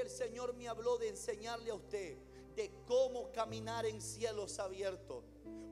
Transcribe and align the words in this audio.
El 0.00 0.10
Señor 0.10 0.54
me 0.54 0.68
habló 0.68 0.98
de 0.98 1.08
enseñarle 1.08 1.70
a 1.70 1.74
usted 1.74 2.18
de 2.54 2.70
cómo 2.86 3.32
caminar 3.32 3.86
en 3.86 4.00
cielos 4.00 4.58
abiertos. 4.58 5.24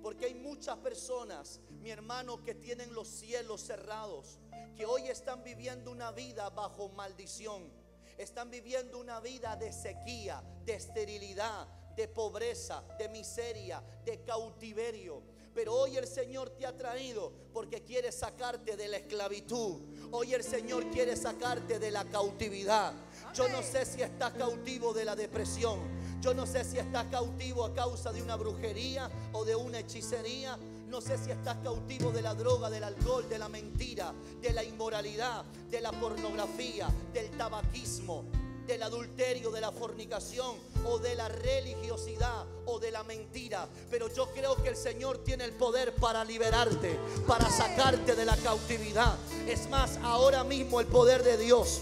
Porque 0.03 0.27
hay 0.27 0.35
muchas 0.35 0.77
personas, 0.79 1.61
mi 1.81 1.90
hermano, 1.90 2.42
que 2.42 2.54
tienen 2.54 2.92
los 2.95 3.08
cielos 3.08 3.63
cerrados, 3.63 4.38
que 4.76 4.87
hoy 4.87 5.08
están 5.08 5.42
viviendo 5.45 5.90
una 5.90 6.10
vida 6.13 6.51
bajo 6.51 6.88
maldición. 6.90 7.71
Están 8.19 8.51
viviendo 8.51 8.99
una 8.99 9.21
vida 9.21 9.56
de 9.56 9.72
sequía, 9.72 10.43
de 10.65 10.75
esterilidad, 10.75 11.67
de 11.97 12.09
pobreza, 12.09 12.85
de 12.99 13.09
miseria, 13.09 13.83
de 14.04 14.22
cautiverio. 14.25 15.22
Pero 15.54 15.75
hoy 15.75 15.97
el 15.97 16.06
Señor 16.06 16.51
te 16.51 16.66
ha 16.66 16.77
traído 16.77 17.33
porque 17.52 17.83
quiere 17.83 18.11
sacarte 18.11 18.77
de 18.77 18.88
la 18.88 18.97
esclavitud. 18.97 19.80
Hoy 20.11 20.34
el 20.34 20.43
Señor 20.43 20.91
quiere 20.91 21.16
sacarte 21.16 21.79
de 21.79 21.91
la 21.93 22.05
cautividad. 22.05 22.93
Yo 23.34 23.48
no 23.48 23.65
sé 23.65 23.84
si 23.84 24.01
estás 24.01 24.33
cautivo 24.34 24.93
de 24.93 25.05
la 25.05 25.16
depresión. 25.16 25.80
Yo 26.20 26.33
no 26.34 26.47
sé 26.47 26.62
si 26.62 26.79
estás 26.79 27.06
cautivo 27.06 27.65
a 27.65 27.75
causa 27.75 28.12
de 28.12 28.23
una 28.23 28.37
brujería 28.37 29.11
o 29.33 29.45
de 29.45 29.56
una 29.56 29.80
hechicería. 29.80 30.56
No 30.88 31.01
sé 31.01 31.19
si 31.19 31.33
estás 31.33 31.56
cautivo 31.56 32.12
de 32.12 32.23
la 32.23 32.34
droga, 32.34 32.70
del 32.70 32.84
alcohol, 32.84 33.28
de 33.28 33.41
la 33.41 33.48
mentira, 33.48 34.15
de 34.41 34.52
la 34.52 34.62
inmoralidad, 34.62 35.45
de 35.69 35.80
la 35.80 35.91
pornografía, 35.91 36.87
del 37.12 37.28
tabaquismo, 37.30 38.25
del 38.69 38.84
adulterio, 38.84 39.51
de 39.51 39.61
la 39.61 39.73
fornicación 39.73 40.56
o 40.87 41.01
de 41.01 41.16
la 41.16 41.28
religiosidad 41.28 42.47
o 42.66 42.78
de 42.78 42.92
la 42.92 43.03
mentira. 43.03 43.69
Pero 43.91 44.09
yo 44.14 44.28
creo 44.33 44.55
que 44.62 44.69
el 44.69 44.77
Señor 44.77 45.19
tiene 45.25 45.42
el 45.42 45.53
poder 45.55 45.92
para 45.97 46.25
liberarte, 46.25 47.01
para 47.27 47.51
sacarte 47.51 48.14
de 48.14 48.27
la 48.27 48.37
cautividad. 48.37 49.19
Es 49.48 49.69
más, 49.69 49.98
ahora 50.05 50.45
mismo 50.45 50.78
el 50.78 50.87
poder 50.87 51.25
de 51.25 51.37
Dios 51.37 51.80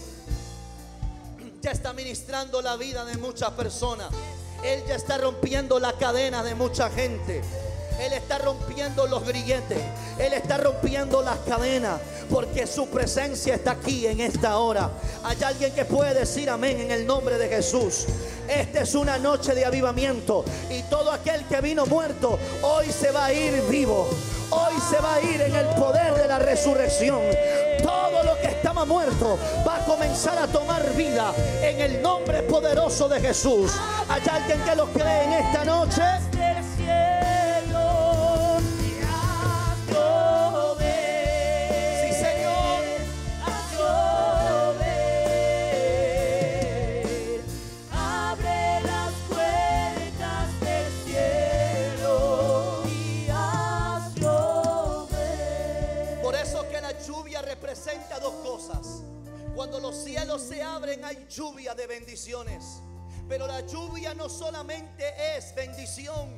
ya 1.63 1.71
está 1.71 1.93
ministrando 1.93 2.61
la 2.61 2.75
vida 2.75 3.05
de 3.05 3.15
muchas 3.15 3.51
personas. 3.51 4.09
Él 4.65 4.83
ya 4.85 4.95
está 4.95 5.17
rompiendo 5.17 5.79
la 5.79 5.93
cadena 5.93 6.43
de 6.43 6.55
mucha 6.55 6.89
gente. 6.89 7.41
Él 8.01 8.11
está 8.11 8.37
rompiendo 8.37 9.07
los 9.07 9.25
grilletes. 9.25 9.79
Él 10.19 10.33
está 10.33 10.57
rompiendo 10.57 11.21
las 11.21 11.37
cadenas. 11.47 12.01
Porque 12.29 12.67
su 12.67 12.87
presencia 12.87 13.55
está 13.55 13.71
aquí 13.71 14.05
en 14.07 14.19
esta 14.19 14.57
hora. 14.57 14.91
Hay 15.23 15.41
alguien 15.41 15.73
que 15.73 15.85
puede 15.85 16.13
decir 16.13 16.49
amén 16.49 16.81
en 16.81 16.91
el 16.91 17.07
nombre 17.07 17.37
de 17.37 17.47
Jesús. 17.47 18.07
Esta 18.49 18.81
es 18.81 18.93
una 18.93 19.17
noche 19.17 19.55
de 19.55 19.63
avivamiento. 19.63 20.43
Y 20.69 20.81
todo 20.83 21.11
aquel 21.11 21.45
que 21.45 21.61
vino 21.61 21.85
muerto, 21.85 22.37
hoy 22.61 22.91
se 22.91 23.11
va 23.11 23.27
a 23.27 23.33
ir 23.33 23.61
vivo. 23.69 24.09
Hoy 24.49 24.73
se 24.89 24.99
va 24.99 25.15
a 25.15 25.21
ir 25.21 25.39
en 25.39 25.55
el 25.55 25.67
poder 25.75 26.13
de 26.15 26.27
la 26.27 26.39
resurrección. 26.39 27.21
Estaba 28.63 28.85
muerto 28.85 29.37
va 29.67 29.75
a 29.75 29.85
comenzar 29.85 30.37
a 30.37 30.47
tomar 30.47 30.95
vida 30.95 31.33
en 31.61 31.81
el 31.81 32.01
nombre 32.01 32.43
poderoso 32.43 33.09
de 33.09 33.19
Jesús. 33.19 33.73
Hay 34.07 34.21
alguien 34.31 34.61
que 34.61 34.73
lo 34.73 34.85
cree 34.85 35.25
en 35.25 35.33
esta 35.33 35.65
noche. 35.65 36.32
Cuando 59.55 59.79
los 59.79 59.95
cielos 60.03 60.41
se 60.41 60.61
abren 60.61 61.03
hay 61.03 61.25
lluvia 61.29 61.73
de 61.73 61.87
bendiciones. 61.87 62.81
Pero 63.27 63.47
la 63.47 63.61
lluvia 63.61 64.13
no 64.13 64.29
solamente 64.29 65.03
es 65.35 65.55
bendición, 65.55 66.29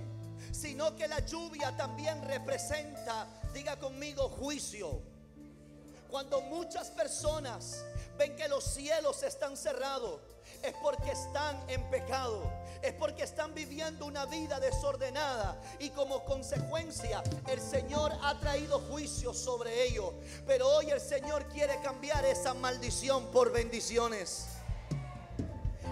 sino 0.52 0.96
que 0.96 1.08
la 1.08 1.20
lluvia 1.26 1.76
también 1.76 2.22
representa, 2.24 3.28
diga 3.54 3.78
conmigo, 3.78 4.30
juicio. 4.30 5.15
Cuando 6.10 6.42
muchas 6.42 6.90
personas 6.90 7.84
ven 8.18 8.36
que 8.36 8.48
los 8.48 8.64
cielos 8.64 9.24
están 9.24 9.58
cerrados, 9.58 10.20
es 10.62 10.74
porque 10.82 11.12
están 11.12 11.62
en 11.68 11.84
pecado, 11.90 12.52
es 12.82 12.94
porque 12.94 13.24
están 13.24 13.54
viviendo 13.54 14.06
una 14.06 14.26
vida 14.26 14.60
desordenada 14.60 15.62
y 15.80 15.90
como 15.90 16.24
consecuencia 16.24 17.24
el 17.48 17.60
Señor 17.60 18.12
ha 18.22 18.40
traído 18.40 18.80
juicio 18.80 19.34
sobre 19.34 19.84
ellos. 19.84 20.14
Pero 20.48 20.68
hoy 20.68 20.90
el 20.90 21.02
Señor 21.02 21.48
quiere 21.50 21.80
cambiar 21.82 22.26
esa 22.26 22.54
maldición 22.54 23.26
por 23.28 23.52
bendiciones. 23.52 24.48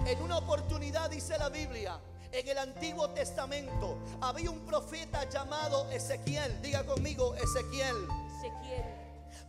En 0.06 0.22
una 0.22 0.38
oportunidad 0.38 1.10
dice 1.10 1.38
la 1.38 1.50
Biblia, 1.50 2.00
en 2.32 2.48
el 2.48 2.58
Antiguo 2.58 3.10
Testamento 3.12 3.98
había 4.20 4.50
un 4.50 4.66
profeta 4.66 5.30
llamado 5.30 5.90
Ezequiel. 5.92 6.62
Diga 6.62 6.84
conmigo, 6.84 7.36
Ezequiel. 7.36 7.96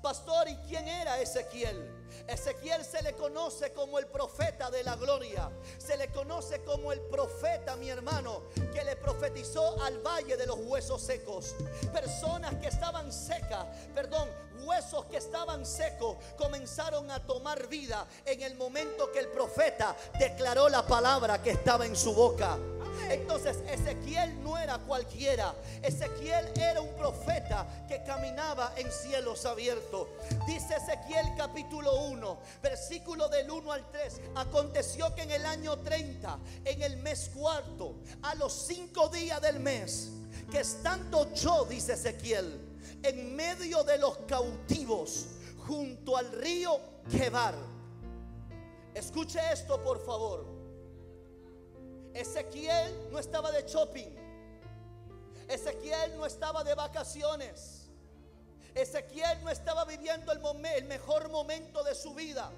Pastor, 0.04 0.50
¿y 0.50 0.56
quién 0.68 0.86
era 0.86 1.18
Ezequiel? 1.18 1.90
Ezequiel 2.28 2.84
se 2.84 3.02
le 3.02 3.14
conoce 3.14 3.72
como 3.72 3.98
el 3.98 4.06
profeta 4.06 4.70
de 4.70 4.84
la 4.84 4.96
gloria. 4.96 5.50
Se 5.78 5.96
le 5.96 6.08
conoce 6.08 6.62
como 6.62 6.92
el 6.92 7.00
profeta, 7.00 7.74
mi 7.76 7.88
hermano, 7.88 8.42
que 8.74 8.84
le 8.84 8.96
profetizó 8.96 9.82
al 9.82 10.00
valle 10.00 10.36
de 10.36 10.44
los 10.44 10.58
huesos 10.58 11.00
secos. 11.00 11.54
Personas 11.90 12.54
que 12.56 12.68
estaban 12.68 13.10
secas, 13.10 13.66
perdón, 13.94 14.28
huesos 14.62 15.06
que 15.06 15.18
estaban 15.18 15.64
secos 15.66 16.16
comenzaron 16.36 17.10
a 17.10 17.20
tomar 17.20 17.66
vida 17.66 18.06
en 18.24 18.42
el 18.42 18.54
momento 18.56 19.10
que 19.12 19.20
el 19.20 19.28
profeta 19.28 19.96
declaró 20.18 20.68
la 20.68 20.86
palabra 20.86 21.42
que 21.42 21.50
estaba 21.50 21.86
en 21.86 21.96
su 21.96 22.14
boca. 22.14 22.58
Entonces 23.10 23.58
Ezequiel 23.68 24.42
no 24.42 24.56
era 24.56 24.78
cualquiera. 24.78 25.54
Ezequiel 25.82 26.52
era 26.56 26.80
un 26.80 26.94
profeta 26.94 27.66
que 27.88 28.02
caminaba 28.02 28.72
en 28.76 28.90
cielos 28.90 29.44
abiertos. 29.44 30.08
Dice 30.46 30.76
Ezequiel 30.76 31.26
capítulo 31.36 31.94
1, 32.06 32.38
versículo 32.62 33.28
del 33.28 33.50
1 33.50 33.72
al 33.72 33.90
3. 33.90 34.20
Aconteció 34.36 35.14
que 35.14 35.22
en 35.22 35.32
el 35.32 35.44
año 35.46 35.78
30, 35.78 36.38
en 36.64 36.82
el 36.82 36.96
mes 36.98 37.30
cuarto, 37.34 37.96
a 38.22 38.34
los 38.36 38.52
cinco 38.52 39.08
días 39.08 39.40
del 39.40 39.60
mes, 39.60 40.10
que 40.50 40.60
estando 40.60 41.32
yo, 41.34 41.64
dice 41.64 41.94
Ezequiel, 41.94 42.73
en 43.04 43.36
medio 43.36 43.84
de 43.84 43.98
los 43.98 44.16
cautivos, 44.26 45.26
junto 45.66 46.16
al 46.16 46.32
río 46.32 46.80
Quebar. 47.10 47.54
Escuche 48.94 49.38
esto, 49.52 49.82
por 49.82 50.04
favor. 50.04 50.46
Ezequiel 52.14 53.10
no 53.12 53.18
estaba 53.18 53.50
de 53.52 53.62
shopping. 53.68 54.08
Ezequiel 55.48 56.16
no 56.16 56.24
estaba 56.24 56.64
de 56.64 56.74
vacaciones. 56.74 57.90
Ezequiel 58.74 59.42
no 59.44 59.50
estaba 59.50 59.84
viviendo 59.84 60.32
el, 60.32 60.40
el 60.76 60.84
mejor 60.86 61.30
momento 61.30 61.84
de 61.84 61.94
su 61.94 62.14
vida. 62.14 62.50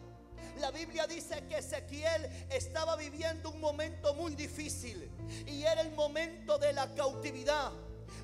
La 0.61 0.71
Biblia 0.71 1.07
dice 1.07 1.45
que 1.49 1.59
Ezequiel 1.59 2.25
estaba 2.51 2.97
viviendo 2.97 3.51
un 3.51 3.61
momento 3.61 4.15
muy 4.15 4.35
difícil 4.37 5.11
y 5.47 5.63
era 5.63 5.81
el 5.81 5.91
momento 5.93 6.57
de 6.59 6.73
la 6.73 6.95
cautividad. 6.95 7.73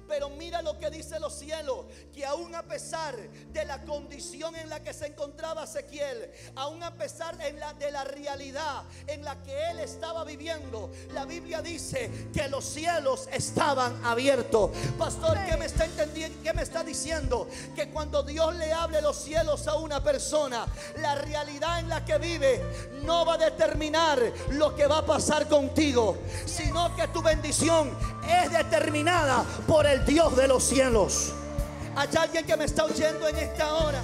Pero 0.08 0.30
mira 0.30 0.62
lo 0.62 0.78
que 0.78 0.90
dice 0.90 1.18
los 1.18 1.34
cielos, 1.34 1.86
que 2.14 2.26
aún 2.26 2.54
a 2.54 2.62
pesar 2.62 3.16
de 3.16 3.64
la 3.64 3.82
condición 3.82 4.54
en 4.56 4.68
la 4.68 4.82
que 4.82 4.92
se 4.92 5.06
encontraba 5.06 5.64
Ezequiel, 5.64 6.30
aún 6.56 6.82
a 6.82 6.94
pesar 6.94 7.40
en 7.40 7.58
la, 7.58 7.72
de 7.74 7.90
la 7.90 8.04
realidad 8.04 8.82
en 9.06 9.24
la 9.24 9.42
que 9.42 9.70
él 9.70 9.80
estaba 9.80 10.24
viviendo, 10.24 10.90
la 11.12 11.24
Biblia 11.24 11.62
dice 11.62 12.10
que 12.32 12.48
los 12.48 12.64
cielos 12.64 13.28
estaban 13.32 14.04
abiertos. 14.04 14.70
Pastor, 14.98 15.38
¿qué 15.48 15.56
me 15.56 15.66
está? 15.66 15.86
¿Qué 16.42 16.52
me 16.54 16.62
está 16.62 16.84
diciendo? 16.84 17.48
Que 17.74 17.90
cuando 17.90 18.22
Dios 18.22 18.54
le 18.56 18.72
hable 18.72 19.00
los 19.00 19.16
cielos 19.16 19.66
a 19.66 19.76
una 19.76 20.02
persona, 20.02 20.66
la 20.98 21.14
realidad 21.14 21.78
en 21.78 21.88
la 21.88 22.04
que 22.04 22.18
vive 22.18 22.62
no 23.04 23.24
va 23.24 23.34
a 23.34 23.38
determinar 23.38 24.20
lo 24.50 24.74
que 24.74 24.86
va 24.86 24.98
a 24.98 25.06
pasar 25.06 25.48
contigo, 25.48 26.18
sino 26.46 26.94
que 26.96 27.08
tu 27.08 27.22
bendición 27.22 27.96
es 28.28 28.50
determinada 28.50 29.44
por 29.66 29.71
el 29.80 30.04
Dios 30.04 30.36
de 30.36 30.46
los 30.46 30.62
cielos. 30.64 31.32
Hay 31.96 32.08
alguien 32.18 32.44
que 32.44 32.56
me 32.56 32.64
está 32.66 32.84
oyendo 32.84 33.26
en 33.26 33.36
esta 33.38 33.74
hora. 33.74 34.02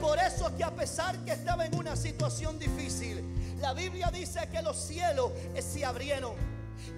Por 0.00 0.18
eso 0.18 0.54
que 0.56 0.62
a 0.62 0.70
pesar 0.70 1.16
que 1.24 1.32
estaba 1.32 1.64
en 1.64 1.74
una 1.74 1.96
situación 1.96 2.58
difícil, 2.58 3.24
la 3.60 3.72
Biblia 3.72 4.10
dice 4.12 4.46
que 4.52 4.60
los 4.60 4.76
cielos 4.76 5.32
eh, 5.54 5.62
se 5.62 5.84
abrieron. 5.84 6.34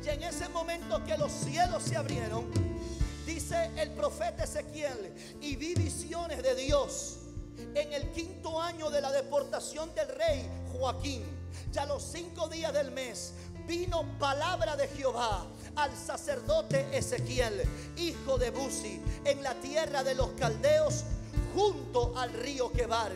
Y 0.04 0.08
en 0.08 0.22
ese 0.24 0.48
momento 0.48 1.04
que 1.04 1.16
los 1.16 1.30
cielos 1.30 1.84
se 1.84 1.96
abrieron, 1.96 2.46
dice 3.24 3.70
el 3.76 3.90
profeta 3.92 4.42
Ezequiel, 4.42 5.14
y 5.40 5.54
vi 5.54 5.74
visiones 5.74 6.42
de 6.42 6.56
Dios 6.56 7.18
en 7.74 7.92
el 7.92 8.10
quinto 8.10 8.60
año 8.60 8.90
de 8.90 9.00
la 9.00 9.12
deportación 9.12 9.94
del 9.94 10.08
rey 10.08 10.48
Joaquín. 10.72 11.22
Ya 11.70 11.86
los 11.86 12.02
cinco 12.02 12.48
días 12.48 12.72
del 12.72 12.90
mes 12.90 13.32
vino 13.66 14.04
palabra 14.18 14.76
de 14.76 14.88
Jehová 14.88 15.46
al 15.76 15.94
sacerdote 15.96 16.86
Ezequiel, 16.92 17.62
hijo 17.96 18.38
de 18.38 18.50
Buzi, 18.50 19.00
en 19.24 19.42
la 19.42 19.54
tierra 19.54 20.02
de 20.02 20.14
los 20.14 20.30
caldeos, 20.30 21.04
junto 21.54 22.16
al 22.18 22.32
río 22.32 22.72
Quebar. 22.72 23.12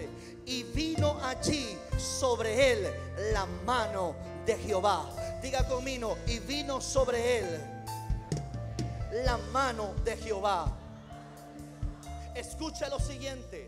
Y 0.46 0.62
vino 0.64 1.18
allí 1.22 1.76
sobre 1.98 2.72
él 2.72 2.94
la 3.32 3.46
mano 3.64 4.14
de 4.46 4.56
Jehová. 4.56 5.10
Diga 5.42 5.66
conmigo, 5.66 6.18
y 6.26 6.38
vino 6.40 6.80
sobre 6.80 7.38
él 7.38 7.60
la 9.24 9.36
mano 9.52 9.94
de 10.04 10.16
Jehová. 10.16 10.76
Escucha 12.34 12.88
lo 12.88 12.98
siguiente. 12.98 13.66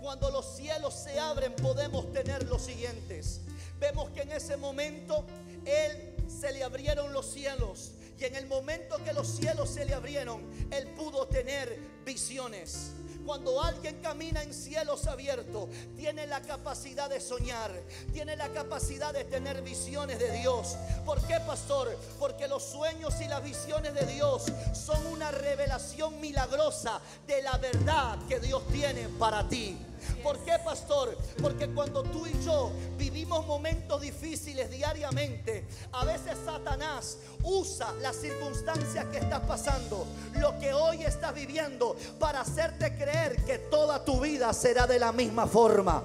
Cuando 0.00 0.30
los 0.30 0.56
cielos 0.56 0.94
se 0.94 1.18
abren 1.18 1.54
podemos 1.54 2.12
tener 2.12 2.48
los 2.48 2.62
siguientes. 2.62 3.40
Vemos 3.78 4.10
que 4.10 4.22
en 4.22 4.32
ese 4.32 4.56
momento 4.56 5.24
Él 5.64 6.14
se 6.28 6.52
le 6.52 6.62
abrieron 6.62 7.12
los 7.12 7.26
cielos. 7.26 7.92
Y 8.22 8.24
en 8.24 8.36
el 8.36 8.46
momento 8.46 9.02
que 9.02 9.12
los 9.12 9.26
cielos 9.26 9.68
se 9.68 9.84
le 9.84 9.94
abrieron, 9.94 10.48
Él 10.70 10.86
pudo 10.90 11.26
tener 11.26 11.76
visiones. 12.04 12.92
Cuando 13.26 13.60
alguien 13.60 14.00
camina 14.00 14.44
en 14.44 14.54
cielos 14.54 15.08
abiertos, 15.08 15.68
tiene 15.96 16.28
la 16.28 16.40
capacidad 16.40 17.10
de 17.10 17.20
soñar, 17.20 17.72
tiene 18.12 18.36
la 18.36 18.48
capacidad 18.50 19.12
de 19.12 19.24
tener 19.24 19.62
visiones 19.62 20.20
de 20.20 20.30
Dios. 20.38 20.76
¿Por 21.04 21.20
qué, 21.26 21.40
pastor? 21.40 21.98
Porque 22.20 22.46
los 22.46 22.62
sueños 22.62 23.20
y 23.20 23.26
las 23.26 23.42
visiones 23.42 23.92
de 23.92 24.06
Dios 24.06 24.44
son 24.72 25.04
una 25.08 25.32
revelación 25.32 26.20
milagrosa 26.20 27.00
de 27.26 27.42
la 27.42 27.58
verdad 27.58 28.20
que 28.28 28.38
Dios 28.38 28.62
tiene 28.68 29.08
para 29.18 29.48
ti. 29.48 29.76
¿Por 30.22 30.38
qué, 30.44 30.58
pastor? 30.64 31.16
Porque 31.40 31.68
cuando 31.68 32.02
tú 32.02 32.26
y 32.26 32.44
yo 32.44 32.70
vivimos 32.96 33.46
momentos 33.46 34.00
difíciles 34.00 34.70
diariamente, 34.70 35.64
a 35.92 36.04
veces 36.04 36.36
Satanás 36.44 37.18
usa 37.42 37.92
las 38.00 38.16
circunstancias 38.16 39.06
que 39.06 39.18
estás 39.18 39.40
pasando, 39.40 40.06
lo 40.38 40.58
que 40.58 40.72
hoy 40.72 41.02
estás 41.02 41.34
viviendo, 41.34 41.96
para 42.18 42.40
hacerte 42.40 42.96
creer 42.96 43.36
que 43.44 43.58
toda 43.58 44.04
tu 44.04 44.20
vida 44.20 44.52
será 44.52 44.86
de 44.86 44.98
la 44.98 45.12
misma 45.12 45.46
forma. 45.46 46.04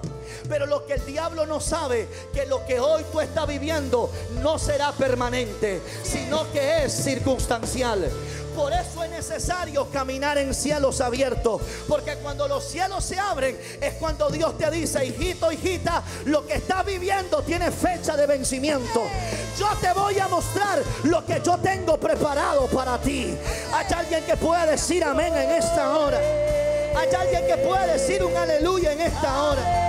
Pero 0.50 0.66
lo 0.66 0.86
que 0.86 0.94
el 0.94 1.06
diablo 1.06 1.46
no 1.46 1.60
sabe, 1.60 2.08
que 2.34 2.46
lo 2.46 2.66
que 2.66 2.80
hoy 2.80 3.04
tú 3.12 3.20
estás 3.20 3.48
viviendo 3.48 4.10
no 4.42 4.58
será 4.58 4.92
permanente, 4.92 5.82
sino 6.04 6.52
que 6.52 6.86
es 6.86 6.94
circunstancial. 6.94 8.10
Por 8.58 8.74
eso 8.74 9.04
es 9.04 9.12
necesario 9.12 9.88
caminar 9.92 10.40
en 10.40 10.52
cielos 10.52 11.00
abiertos. 11.00 11.62
Porque 11.88 12.16
cuando 12.16 12.48
los 12.48 12.64
cielos 12.64 13.06
se 13.06 13.20
abren 13.20 13.56
es 13.80 13.94
cuando 13.94 14.30
Dios 14.32 14.58
te 14.58 14.72
dice, 14.72 15.06
hijito, 15.06 15.52
hijita, 15.52 16.02
lo 16.26 16.44
que 16.44 16.56
estás 16.56 16.84
viviendo 16.84 17.44
tiene 17.44 17.70
fecha 17.70 18.18
de 18.18 18.26
vencimiento. 18.26 19.04
Yo 19.60 19.68
te 19.80 19.94
voy 19.94 20.18
a 20.18 20.28
mostrar 20.28 20.82
lo 21.04 21.24
que 21.24 21.40
yo 21.46 21.60
tengo 21.60 22.00
preparado 22.00 22.66
para 22.66 22.98
ti. 22.98 23.38
Hay 23.72 23.86
alguien 23.96 24.24
que 24.26 24.36
pueda 24.36 24.66
decir 24.66 25.04
amén 25.04 25.36
en 25.38 25.52
esta 25.52 25.96
hora. 25.96 26.18
Hay 26.18 27.14
alguien 27.14 27.46
que 27.46 27.58
pueda 27.58 27.86
decir 27.86 28.24
un 28.24 28.36
aleluya 28.36 28.92
en 28.92 29.02
esta 29.02 29.44
hora. 29.44 29.87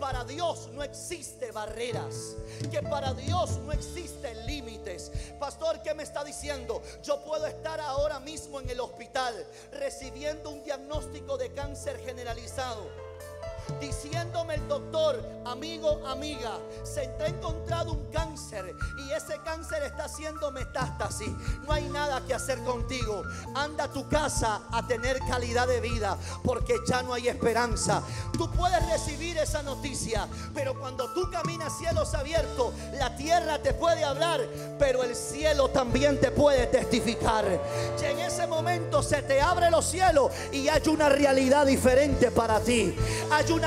Para 0.00 0.24
Dios 0.24 0.70
no 0.72 0.82
existe 0.82 1.52
barreras, 1.52 2.34
que 2.70 2.82
para 2.82 3.12
Dios 3.12 3.58
no 3.58 3.70
existen 3.70 4.46
límites. 4.46 5.12
Pastor, 5.38 5.82
¿qué 5.82 5.94
me 5.94 6.02
está 6.02 6.24
diciendo? 6.24 6.82
Yo 7.02 7.22
puedo 7.22 7.46
estar 7.46 7.78
ahora 7.80 8.18
mismo 8.18 8.58
en 8.58 8.70
el 8.70 8.80
hospital 8.80 9.46
recibiendo 9.72 10.50
un 10.50 10.64
diagnóstico 10.64 11.36
de 11.36 11.52
cáncer 11.52 12.00
generalizado 12.04 13.09
diciéndome 13.78 14.54
el 14.54 14.68
doctor, 14.68 15.22
amigo, 15.44 16.00
amiga, 16.06 16.58
se 16.82 17.06
te 17.08 17.24
ha 17.24 17.26
encontrado 17.28 17.92
un 17.92 18.10
cáncer 18.10 18.74
y 18.98 19.12
ese 19.12 19.38
cáncer 19.44 19.82
está 19.82 20.04
haciendo 20.04 20.50
metástasis. 20.50 21.30
No 21.66 21.72
hay 21.72 21.88
nada 21.88 22.24
que 22.26 22.34
hacer 22.34 22.58
contigo. 22.64 23.22
Anda 23.54 23.84
a 23.84 23.92
tu 23.92 24.08
casa 24.08 24.62
a 24.70 24.86
tener 24.86 25.18
calidad 25.20 25.68
de 25.68 25.80
vida 25.80 26.16
porque 26.42 26.76
ya 26.86 27.02
no 27.02 27.14
hay 27.14 27.28
esperanza. 27.28 28.02
Tú 28.32 28.50
puedes 28.50 28.84
recibir 28.88 29.38
esa 29.38 29.62
noticia, 29.62 30.28
pero 30.54 30.78
cuando 30.78 31.12
tú 31.12 31.30
caminas 31.30 31.76
cielos 31.78 32.14
abiertos, 32.14 32.74
la 32.94 33.14
tierra 33.16 33.60
te 33.60 33.74
puede 33.74 34.04
hablar, 34.04 34.40
pero 34.78 35.02
el 35.02 35.14
cielo 35.14 35.68
también 35.68 36.20
te 36.20 36.30
puede 36.30 36.66
testificar. 36.66 37.44
Y 38.00 38.04
en 38.04 38.18
ese 38.20 38.46
momento 38.46 39.02
se 39.02 39.22
te 39.22 39.40
abre 39.40 39.70
los 39.70 39.86
cielos 39.86 40.32
y 40.52 40.68
hay 40.68 40.82
una 40.88 41.08
realidad 41.08 41.66
diferente 41.66 42.30
para 42.30 42.60
ti. 42.60 42.94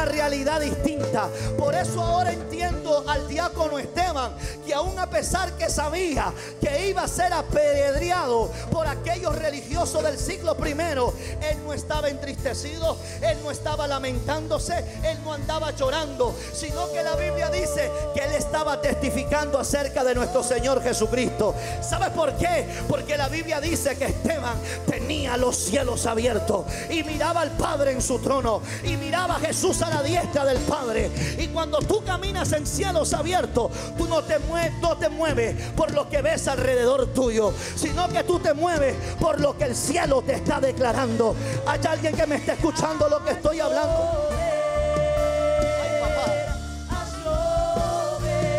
Realidad 0.05 0.59
distinta. 0.59 1.29
Por 1.57 1.75
eso 1.75 2.01
ahora 2.03 2.31
entiendo 2.31 3.03
al 3.07 3.27
diácono 3.27 3.79
Esteban 3.79 4.33
que 4.65 4.73
aún 4.73 4.97
a 4.99 5.09
pesar 5.09 5.53
que 5.53 5.69
sabía 5.69 6.33
que 6.59 6.89
iba 6.89 7.03
a 7.03 7.07
ser 7.07 7.33
apedreado 7.33 8.51
por 8.71 8.87
aquellos 8.87 9.35
religiosos 9.35 10.03
del 10.03 10.17
siglo 10.17 10.55
primero, 10.55 11.13
él 11.41 11.57
no 11.65 11.73
estaba 11.73 12.09
entristecido, 12.09 12.97
él 13.21 13.37
no 13.43 13.51
estaba 13.51 13.87
lamentándose, 13.87 14.83
él 15.03 15.17
no 15.23 15.33
andaba 15.33 15.71
llorando, 15.71 16.35
sino 16.53 16.91
que 16.91 17.03
la 17.03 17.15
Biblia 17.15 17.49
dice 17.49 17.91
que 18.13 18.21
él 18.23 18.33
estaba 18.33 18.81
testificando 18.81 19.59
acerca 19.59 20.03
de 20.03 20.15
nuestro 20.15 20.43
Señor 20.43 20.81
Jesucristo. 20.81 21.53
¿Sabes 21.81 22.09
por 22.09 22.35
qué? 22.35 22.65
Porque 22.87 23.17
la 23.17 23.29
Biblia 23.29 23.61
dice 23.61 23.95
que 23.95 24.05
Esteban 24.05 24.57
tenía 24.87 25.37
los 25.37 25.55
cielos 25.55 26.05
abiertos 26.05 26.65
y 26.89 27.03
miraba 27.03 27.41
al 27.41 27.51
Padre 27.51 27.91
en 27.91 28.01
su 28.01 28.19
trono 28.19 28.61
y 28.83 28.97
miraba 28.97 29.35
a 29.35 29.39
Jesús 29.39 29.81
a 29.83 29.89
la 29.89 30.03
diestra 30.03 30.45
del 30.45 30.57
Padre. 30.59 31.09
Y 31.37 31.47
cuando 31.47 31.79
tú 31.79 32.03
caminas 32.03 32.51
en 32.53 32.65
cielos 32.65 33.13
abiertos, 33.13 33.71
tú 33.97 34.07
no 34.07 34.21
te, 34.23 34.39
mue- 34.39 34.71
no 34.81 34.97
te 34.97 35.09
mueves 35.09 35.55
por 35.75 35.91
lo 35.91 36.09
que 36.09 36.21
ves 36.21 36.47
alrededor 36.47 37.07
tuyo, 37.13 37.53
sino 37.75 38.07
que 38.09 38.23
tú 38.23 38.39
te 38.39 38.53
mueves 38.53 38.95
por 39.19 39.39
lo 39.39 39.57
que 39.57 39.65
el 39.65 39.75
cielo 39.75 40.21
te 40.21 40.33
está 40.33 40.59
declarando. 40.59 41.35
Hay 41.67 41.79
alguien 41.87 42.15
que 42.15 42.25
me 42.27 42.35
está 42.35 42.53
escuchando 42.53 43.07
lo 43.09 43.23
que 43.23 43.31
estoy 43.31 43.59
hablando. 43.59 44.29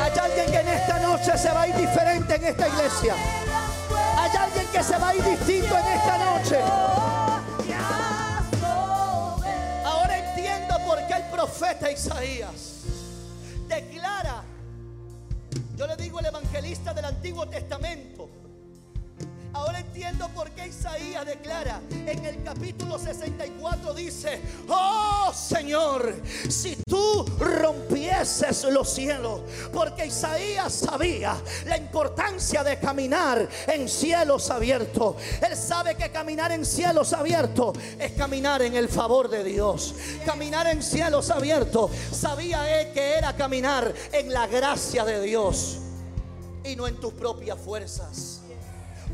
Hay 0.01 0.19
alguien 0.19 0.47
que 0.51 0.61
en 0.61 0.69
esta 0.69 0.99
noche 1.01 1.39
se 1.39 1.51
va 1.51 1.63
a 1.63 1.69
ir 1.69 1.77
diferente 1.77 2.35
en 2.37 2.45
esta 2.45 2.69
iglesia. 2.69 3.15
Hay 4.19 4.31
alguien 4.37 4.67
que 4.73 4.83
se 4.83 4.97
va 4.99 5.09
a 5.09 5.15
ir 5.15 5.25
distinto 5.25 5.77
en 5.77 5.87
esta 5.87 6.19
noche. 6.19 6.59
Profeta 11.45 11.91
Isaías. 11.91 12.85
Declara, 13.69 14.43
yo 15.77 15.87
le 15.87 15.97
digo 15.97 16.19
el 16.21 16.27
evangelista 16.27 16.95
del 16.95 17.05
Antiguo 17.05 17.47
Testamento, 17.47 18.31
Ahora 19.53 19.79
entiendo 19.79 20.29
por 20.31 20.51
qué 20.51 20.67
Isaías 20.67 21.25
declara 21.25 21.81
en 21.91 22.25
el 22.25 22.43
capítulo 22.43 22.99
64 22.99 23.95
dice, 23.95 24.41
oh 24.69 25.33
Señor, 25.33 26.13
si 26.49 26.77
tú 26.89 27.25
rompieses 28.25 28.65
los 28.65 28.89
cielos, 28.89 29.41
porque 29.73 30.07
Isaías 30.07 30.73
sabía 30.73 31.37
la 31.67 31.77
importancia 31.77 32.65
de 32.65 32.79
caminar 32.79 33.49
en 33.67 33.89
cielos 33.89 34.51
abiertos. 34.51 35.17
Él 35.47 35.57
sabe 35.57 35.95
que 35.95 36.11
caminar 36.11 36.53
en 36.53 36.65
cielos 36.65 37.13
abiertos 37.13 37.77
es 37.99 38.13
caminar 38.13 38.63
en 38.63 38.75
el 38.75 38.89
favor 38.89 39.29
de 39.29 39.45
Dios. 39.45 39.95
Caminar 40.25 40.67
en 40.69 40.83
cielos 40.83 41.31
abiertos, 41.31 41.91
sabía 42.13 42.81
él 42.81 42.93
que 42.93 43.15
era 43.15 43.37
caminar 43.37 43.93
en 44.13 44.33
la 44.33 44.47
gracia 44.47 45.05
de 45.05 45.21
Dios 45.23 45.79
y 46.65 46.77
no 46.77 46.87
en 46.89 46.99
tus 46.99 47.13
propias 47.13 47.59
fuerzas. 47.59 48.41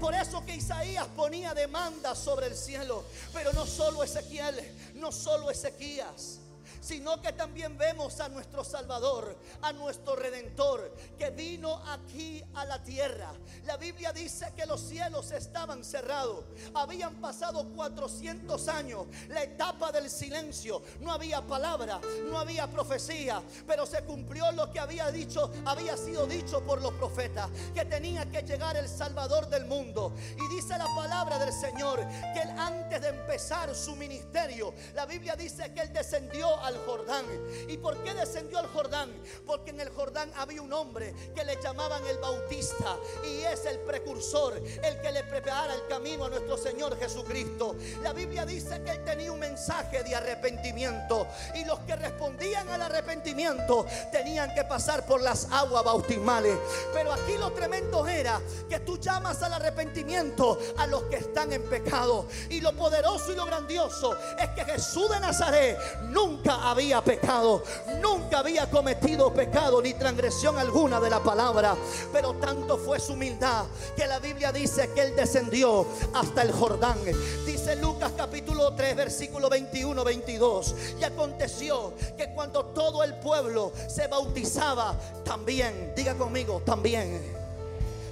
Por 0.01 0.15
eso 0.15 0.43
que 0.47 0.57
Isaías 0.57 1.07
ponía 1.15 1.53
demandas 1.53 2.19
sobre 2.19 2.47
el 2.47 2.57
cielo. 2.57 3.05
Pero 3.35 3.53
no 3.53 3.67
solo 3.67 4.03
Ezequiel, 4.03 4.57
no 4.95 5.13
solo 5.13 5.51
Ezequías. 5.51 6.40
Sino 6.81 7.21
que 7.21 7.33
también 7.33 7.77
vemos 7.77 8.21
a 8.21 8.29
nuestro 8.29 8.65
Salvador, 8.65 9.37
a 9.63 9.73
nuestro 9.73 10.17
Redentor, 10.17 10.95
que 11.19 11.31
vino 11.31 11.83
aquí 11.89 12.43
a 12.55 12.65
la 12.65 12.83
tierra. 12.83 13.33
La 13.65 13.77
Biblia 13.77 14.13
dice 14.13 14.53
que 14.57 14.67
los 14.67 14.81
cielos 14.81 15.31
estaban 15.31 15.85
cerrados. 15.85 16.45
Habían 16.75 17.17
pasado 17.17 17.69
400 17.75 18.69
años, 18.69 19.07
la 19.29 19.43
etapa 19.43 19.93
del 19.93 20.09
silencio. 20.11 20.83
No 21.01 21.13
había 21.13 21.43
palabra, 21.43 22.01
no 22.31 22.39
había 22.39 22.67
profecía, 22.67 23.43
pero 23.67 23.87
se 23.87 24.03
cumplió 24.05 24.51
lo 24.53 24.71
que 24.71 24.81
había 24.81 25.11
dicho, 25.11 25.51
había 25.65 25.97
sido 25.97 26.27
dicho 26.27 26.63
por 26.63 26.81
los 26.81 26.93
profetas, 26.95 27.49
que 27.75 27.85
tenía 27.85 28.31
que 28.31 28.43
llegar 28.43 28.77
el 28.77 28.89
Salvador 28.89 29.49
del 29.49 29.67
mundo. 29.67 30.15
Y 30.37 30.55
dice 30.55 30.77
la 30.79 30.87
palabra 30.97 31.39
del 31.39 31.53
Señor 31.53 32.01
que 32.35 32.43
él 32.43 32.51
antes 32.57 33.01
de 33.01 33.09
empezar 33.09 33.75
su 33.75 33.97
ministerio, 33.97 34.75
la 34.95 35.07
Biblia 35.07 35.37
dice 35.37 35.73
que 35.73 35.81
él 35.81 35.93
descendió 35.93 36.59
al 36.61 36.70
al 36.71 36.79
Jordán. 36.87 37.25
¿Y 37.69 37.77
por 37.77 37.97
qué 38.03 38.15
descendió 38.15 38.59
al 38.59 38.67
Jordán? 38.69 39.13
Porque 39.47 39.71
en 39.71 39.81
el 39.81 39.91
Jordán 39.91 40.33
había 40.37 40.63
un 40.63 40.73
hombre 40.73 41.15
que 41.35 41.45
le 41.45 41.61
llamaban 41.63 42.05
el 42.07 42.19
Bautista 42.19 42.97
y 43.25 43.43
es 43.43 43.67
el 43.67 43.79
precursor, 43.81 44.57
el 44.57 45.01
que 45.01 45.13
le 45.13 45.25
prepara 45.25 45.75
el 45.75 45.87
camino 45.89 46.25
a 46.25 46.31
nuestro 46.31 46.57
Señor 46.57 46.99
Jesucristo. 46.99 47.77
La 48.03 48.13
Biblia 48.13 48.47
dice 48.47 48.83
que 48.83 48.93
él 48.93 49.05
tenía 49.05 49.33
un 49.33 49.41
mensaje 49.41 50.03
de 50.03 50.15
arrepentimiento 50.15 51.27
y 51.55 51.65
los 51.65 51.81
que 51.81 51.97
respondían 51.97 52.69
al 52.69 52.83
arrepentimiento 52.83 53.87
tenían 54.13 54.55
que 54.55 54.65
pasar 54.65 55.05
por 55.07 55.21
las 55.21 55.49
aguas 55.51 55.85
bautismales. 55.85 56.57
Pero 56.93 57.13
aquí 57.13 57.37
lo 57.39 57.53
tremendo 57.53 58.07
era 58.07 58.41
que 58.69 58.81
tú 58.81 58.99
llamas 58.99 59.43
al 59.43 59.55
arrepentimiento 59.55 60.59
a 60.77 60.87
los 60.87 61.05
que 61.05 61.17
están 61.17 61.53
en 61.53 61.63
pecado. 61.69 62.27
Y 62.49 62.61
lo 62.61 62.73
poderoso 62.73 63.33
y 63.33 63.37
lo 63.37 63.45
grandioso 63.45 64.17
es 64.39 64.49
que 64.51 64.65
Jesús 64.65 65.11
de 65.11 65.21
Nazaret 65.21 65.79
nunca 66.03 66.60
había 66.63 67.03
pecado, 67.03 67.63
nunca 68.01 68.41
había 68.41 68.71
cometido 68.71 69.33
pecado 69.33 69.81
ni 69.83 69.95
transgresión 69.95 70.59
alguna 70.59 71.01
de 71.01 71.11
la 71.11 71.21
palabra. 71.21 71.77
Pero 72.13 72.35
tanto 72.35 72.79
fue 72.79 73.01
su 73.01 73.15
humildad 73.15 73.65
que 73.97 74.07
la 74.07 74.19
Biblia 74.19 74.53
dice 74.53 74.91
que 74.95 75.03
él 75.03 75.17
descendió 75.17 75.87
hasta 76.15 76.43
el 76.43 76.53
Jordán. 76.53 76.99
Dice 77.47 77.77
Lucas 77.77 78.13
capítulo 78.17 78.75
3 78.75 78.97
versículo 78.97 79.49
21, 79.49 80.05
22. 80.05 80.75
Y 81.01 81.05
aconteció 81.05 81.95
que 82.17 82.31
cuando 82.31 82.67
todo 82.67 83.03
el 83.03 83.15
pueblo 83.15 83.73
se 83.89 84.07
bautizaba, 84.07 84.95
también, 85.25 85.93
diga 85.95 86.15
conmigo, 86.15 86.63
también. 86.65 87.21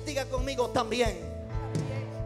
Diga 0.05 0.25
conmigo, 0.26 0.69
también. 0.69 1.19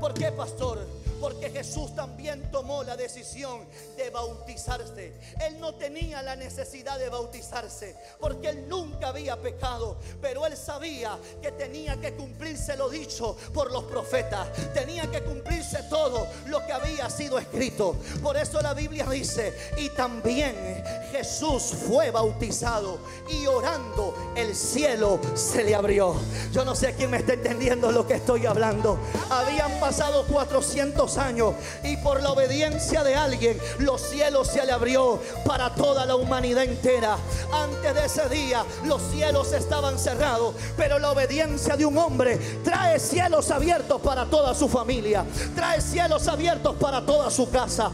¿Por 0.00 0.14
qué, 0.14 0.30
pastor? 0.32 1.01
Porque 1.22 1.50
Jesús 1.50 1.94
también 1.94 2.50
tomó 2.50 2.82
la 2.82 2.96
decisión 2.96 3.60
de 3.96 4.10
bautizarse. 4.10 5.12
Él 5.40 5.60
no 5.60 5.76
tenía 5.76 6.20
la 6.20 6.34
necesidad 6.34 6.98
de 6.98 7.08
bautizarse 7.08 7.94
porque 8.18 8.48
él 8.48 8.68
nunca 8.68 9.10
había 9.10 9.40
pecado. 9.40 9.98
Pero 10.20 10.44
él 10.46 10.56
sabía 10.56 11.16
que 11.40 11.52
tenía 11.52 12.00
que 12.00 12.14
cumplirse 12.14 12.76
lo 12.76 12.90
dicho 12.90 13.36
por 13.54 13.70
los 13.70 13.84
profetas. 13.84 14.48
Tenía 14.74 15.08
que 15.12 15.22
cumplirse 15.22 15.84
todo 15.84 16.26
lo 16.46 16.66
que 16.66 16.72
había 16.72 17.08
sido 17.08 17.38
escrito. 17.38 17.94
Por 18.20 18.36
eso 18.36 18.60
la 18.60 18.74
Biblia 18.74 19.06
dice, 19.08 19.56
y 19.76 19.90
también 19.90 20.82
Jesús 21.12 21.72
fue 21.86 22.10
bautizado 22.10 22.98
y 23.30 23.46
orando 23.46 24.32
el 24.34 24.56
cielo 24.56 25.20
se 25.36 25.62
le 25.62 25.76
abrió. 25.76 26.16
Yo 26.50 26.64
no 26.64 26.74
sé 26.74 26.96
quién 26.96 27.10
me 27.10 27.18
está 27.18 27.34
entendiendo 27.34 27.92
lo 27.92 28.08
que 28.08 28.14
estoy 28.14 28.44
hablando. 28.46 28.98
Habían 29.30 29.78
pasado 29.78 30.26
400 30.26 31.11
años 31.18 31.54
y 31.82 31.96
por 31.98 32.22
la 32.22 32.30
obediencia 32.30 33.02
de 33.04 33.14
alguien 33.14 33.58
los 33.78 34.00
cielos 34.00 34.48
se 34.48 34.64
le 34.64 34.72
abrió 34.72 35.20
para 35.44 35.74
toda 35.74 36.06
la 36.06 36.16
humanidad 36.16 36.64
entera. 36.64 37.16
Antes 37.52 37.94
de 37.94 38.04
ese 38.04 38.28
día 38.28 38.64
los 38.84 39.02
cielos 39.10 39.52
estaban 39.52 39.98
cerrados, 39.98 40.54
pero 40.76 40.98
la 40.98 41.10
obediencia 41.10 41.76
de 41.76 41.86
un 41.86 41.96
hombre 41.98 42.38
trae 42.64 42.98
cielos 42.98 43.50
abiertos 43.50 44.00
para 44.00 44.26
toda 44.26 44.54
su 44.54 44.68
familia, 44.68 45.24
trae 45.54 45.80
cielos 45.80 46.26
abiertos 46.28 46.76
para 46.76 47.04
toda 47.04 47.30
su 47.30 47.50
casa. 47.50 47.90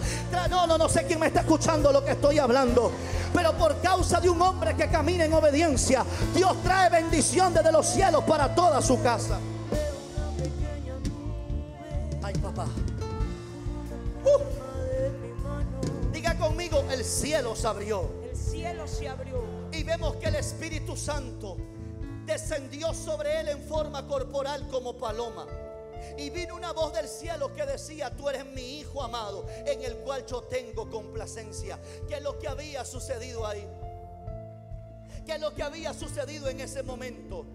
no, 0.51 0.67
no, 0.67 0.79
no 0.79 0.89
sé 0.89 1.05
quién 1.07 1.21
me 1.21 1.27
está 1.27 1.41
escuchando 1.41 1.93
lo 1.93 2.05
que 2.05 2.13
estoy 2.13 2.39
hablando, 2.39 2.91
pero 3.35 3.53
por 3.55 3.81
causa 3.81 4.21
de 4.21 4.31
un 4.31 4.41
hombre 4.43 4.75
que 4.77 4.89
camina 4.89 5.25
en 5.25 5.33
obediencia, 5.33 6.05
Dios 6.35 6.57
trae 6.63 6.91
bendición 6.91 7.53
desde 7.53 7.73
los 7.73 7.87
cielos 7.87 8.25
para 8.25 8.55
toda 8.55 8.81
su 8.83 9.01
casa. 9.03 9.39
Uh. 14.29 16.13
Diga 16.13 16.37
conmigo, 16.37 16.85
el 16.91 17.05
cielo 17.05 17.55
se 17.55 17.67
abrió. 17.67 18.11
El 18.31 18.37
cielo 18.37 18.87
se 18.87 19.09
abrió. 19.09 19.45
Y 19.73 19.83
vemos 19.83 20.17
que 20.17 20.27
el 20.27 20.37
Espíritu 20.37 20.97
Santo 20.97 21.57
descendió 22.27 22.93
sobre 22.93 23.41
él 23.41 23.49
en 23.49 23.63
forma 23.63 24.07
corporal 24.07 24.69
como 24.69 24.97
paloma. 24.97 25.47
Y 26.17 26.31
vino 26.31 26.57
una 26.57 26.73
voz 26.73 26.93
del 26.93 27.09
cielo 27.09 27.53
que 27.53 27.65
decía, 27.65 28.11
tú 28.15 28.29
eres 28.29 28.45
mi 28.47 28.79
hijo 28.79 29.03
amado, 29.03 29.47
en 29.67 29.83
el 29.83 29.97
cual 29.99 30.27
yo 30.27 30.43
tengo 30.43 30.91
complacencia. 30.91 31.79
¿Qué 32.09 32.17
es 32.17 32.23
lo 32.23 32.39
que 32.39 32.49
había 32.49 32.85
sucedido 32.85 33.47
ahí? 33.47 33.67
¿Qué 35.25 35.35
es 35.35 35.41
lo 35.41 35.55
que 35.55 35.63
había 35.63 35.93
sucedido 35.93 36.49
en 36.49 36.61
ese 36.61 36.83
momento? 36.83 37.47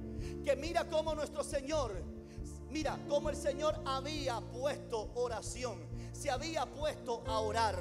Que 0.46 0.56
mira 0.56 0.88
cómo 0.90 1.16
nuestro 1.16 1.44
Señor, 1.44 1.92
mira 2.70 2.98
cómo 3.10 3.30
el 3.30 3.36
Señor 3.36 3.80
había 3.86 4.40
puesto 4.40 5.12
oración, 5.16 5.80
se 6.14 6.32
había 6.32 6.66
puesto 6.66 7.24
a 7.28 7.40
orar. 7.40 7.76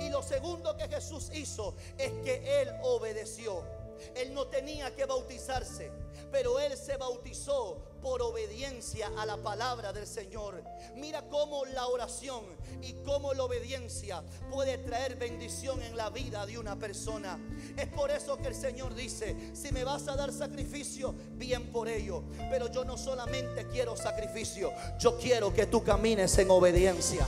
Y 0.00 0.10
lo 0.10 0.22
segundo 0.22 0.76
que 0.76 0.88
Jesús 0.88 1.30
hizo 1.32 1.74
es 1.96 2.12
que 2.24 2.60
Él 2.62 2.68
obedeció. 2.82 3.77
Él 4.14 4.34
no 4.34 4.46
tenía 4.46 4.94
que 4.94 5.04
bautizarse, 5.04 5.90
pero 6.30 6.58
Él 6.60 6.76
se 6.76 6.96
bautizó 6.96 7.82
por 8.02 8.22
obediencia 8.22 9.10
a 9.16 9.26
la 9.26 9.36
palabra 9.36 9.92
del 9.92 10.06
Señor. 10.06 10.62
Mira 10.94 11.22
cómo 11.28 11.64
la 11.66 11.86
oración 11.86 12.44
y 12.82 12.92
cómo 13.04 13.34
la 13.34 13.44
obediencia 13.44 14.22
puede 14.50 14.78
traer 14.78 15.16
bendición 15.16 15.82
en 15.82 15.96
la 15.96 16.10
vida 16.10 16.46
de 16.46 16.58
una 16.58 16.76
persona. 16.76 17.38
Es 17.76 17.88
por 17.88 18.10
eso 18.10 18.36
que 18.36 18.48
el 18.48 18.54
Señor 18.54 18.94
dice, 18.94 19.36
si 19.54 19.72
me 19.72 19.84
vas 19.84 20.06
a 20.08 20.16
dar 20.16 20.32
sacrificio, 20.32 21.14
bien 21.32 21.70
por 21.70 21.88
ello. 21.88 22.22
Pero 22.50 22.70
yo 22.70 22.84
no 22.84 22.96
solamente 22.96 23.66
quiero 23.68 23.96
sacrificio, 23.96 24.72
yo 24.98 25.18
quiero 25.18 25.52
que 25.52 25.66
tú 25.66 25.82
camines 25.82 26.36
en 26.38 26.50
obediencia. 26.50 27.26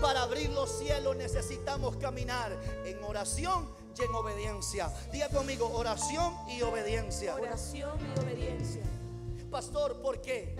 Para 0.00 0.22
abrir 0.22 0.50
los 0.50 0.70
cielos 0.78 1.16
necesitamos 1.16 1.96
caminar 1.96 2.52
en 2.84 3.02
oración 3.02 3.85
y 3.98 4.02
en 4.02 4.14
obediencia. 4.14 4.90
Diga 5.12 5.28
conmigo, 5.28 5.70
oración 5.74 6.34
y 6.48 6.62
obediencia. 6.62 7.34
Oración 7.34 7.98
y 8.00 8.20
obediencia. 8.20 8.82
Pastor, 9.50 10.00
¿por 10.02 10.20
qué? 10.20 10.56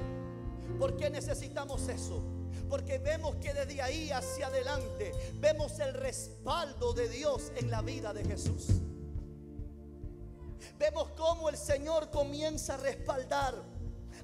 ¿Por 0.78 0.96
qué 0.96 1.10
necesitamos 1.10 1.88
eso? 1.88 2.22
Porque 2.68 2.98
vemos 2.98 3.36
que 3.36 3.52
desde 3.54 3.80
ahí 3.82 4.10
hacia 4.10 4.48
adelante 4.48 5.12
vemos 5.40 5.78
el 5.78 5.94
respaldo 5.94 6.92
de 6.92 7.08
Dios 7.08 7.52
en 7.56 7.70
la 7.70 7.82
vida 7.82 8.12
de 8.12 8.24
Jesús. 8.24 8.66
Vemos 10.78 11.10
cómo 11.16 11.48
el 11.48 11.56
Señor 11.56 12.10
comienza 12.10 12.74
a 12.74 12.76
respaldar 12.78 13.54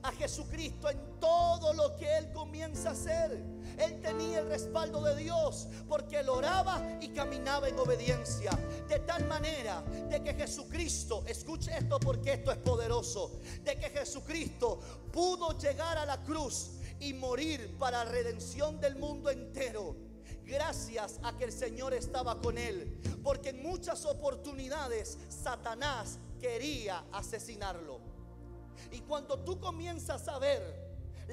a 0.02 0.12
Jesucristo 0.12 0.90
en 0.90 0.98
todo 1.20 1.72
lo 1.74 1.96
que 1.96 2.18
Él 2.18 2.32
comienza 2.32 2.90
a 2.90 2.92
hacer. 2.92 3.42
Él 3.78 4.00
tenía 4.00 4.40
el 4.40 4.48
respaldo 4.48 5.02
de 5.02 5.16
Dios 5.16 5.68
porque 5.88 6.20
él 6.20 6.28
oraba 6.28 6.98
y 7.00 7.08
caminaba 7.08 7.68
en 7.68 7.78
obediencia. 7.78 8.50
De 8.88 8.98
tal 9.00 9.26
manera 9.26 9.82
de 9.82 10.22
que 10.22 10.34
Jesucristo, 10.34 11.24
escuche 11.26 11.76
esto 11.76 11.98
porque 11.98 12.34
esto 12.34 12.52
es 12.52 12.58
poderoso, 12.58 13.40
de 13.62 13.76
que 13.78 13.90
Jesucristo 13.90 14.78
pudo 15.12 15.56
llegar 15.58 15.98
a 15.98 16.04
la 16.04 16.22
cruz 16.22 16.72
y 17.00 17.14
morir 17.14 17.76
para 17.78 18.04
redención 18.04 18.80
del 18.80 18.96
mundo 18.96 19.30
entero. 19.30 19.96
Gracias 20.44 21.18
a 21.22 21.36
que 21.36 21.44
el 21.44 21.52
Señor 21.52 21.94
estaba 21.94 22.40
con 22.40 22.58
él. 22.58 23.00
Porque 23.22 23.50
en 23.50 23.62
muchas 23.62 24.04
oportunidades 24.04 25.18
Satanás 25.28 26.18
quería 26.40 27.04
asesinarlo. 27.12 28.11
Y 28.90 29.00
cuando 29.00 29.38
tú 29.38 29.60
comienzas 29.60 30.26
a 30.28 30.38
ver 30.38 30.81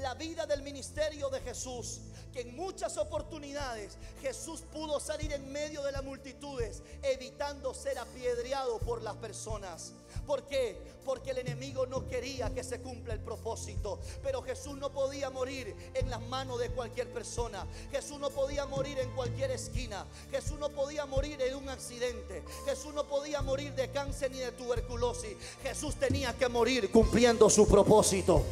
la 0.01 0.13
vida 0.13 0.46
del 0.46 0.62
ministerio 0.62 1.29
de 1.29 1.41
Jesús, 1.41 2.00
que 2.32 2.41
en 2.41 2.56
muchas 2.56 2.98
oportunidades 2.98 3.98
Jesús 4.22 4.62
pudo 4.72 5.00
salir 5.00 5.34
en 5.34 5.51
medio 5.51 5.84
de 5.84 5.91
las 5.91 6.03
multitudes, 6.03 6.82
evitando 7.01 7.74
ser 7.74 7.98
apedreado 7.98 8.79
por 8.79 9.01
las 9.01 9.15
personas. 9.18 9.94
¿Por 10.25 10.44
qué? 10.44 10.77
Porque 11.06 11.32
el 11.32 11.39
enemigo 11.39 11.88
no 11.88 12.08
quería 12.08 12.53
que 12.53 12.63
se 12.63 12.82
cumpla 12.82 13.13
el 13.13 13.20
propósito. 13.20 14.00
Pero 14.22 14.41
Jesús 14.44 14.77
no 14.77 14.91
podía 14.91 15.29
morir 15.29 15.75
en 15.96 16.10
las 16.10 16.22
manos 16.22 16.60
de 16.60 16.70
cualquier 16.70 17.12
persona. 17.12 17.65
Jesús 17.91 18.20
no 18.20 18.29
podía 18.29 18.65
morir 18.65 19.00
en 19.00 19.10
cualquier 19.15 19.51
esquina. 19.51 20.06
Jesús 20.29 20.60
no 20.60 20.70
podía 20.70 21.06
morir 21.06 21.41
en 21.41 21.56
un 21.56 21.70
accidente. 21.70 22.44
Jesús 22.65 22.94
no 22.94 23.06
podía 23.08 23.41
morir 23.41 23.74
de 23.74 23.89
cáncer 23.89 24.32
ni 24.32 24.39
de 24.39 24.51
tuberculosis. 24.51 25.36
Jesús 25.63 25.96
tenía 25.96 26.34
que 26.34 26.48
morir 26.48 26.91
cumpliendo 26.91 27.50
su 27.50 27.68
propósito. 27.68 28.44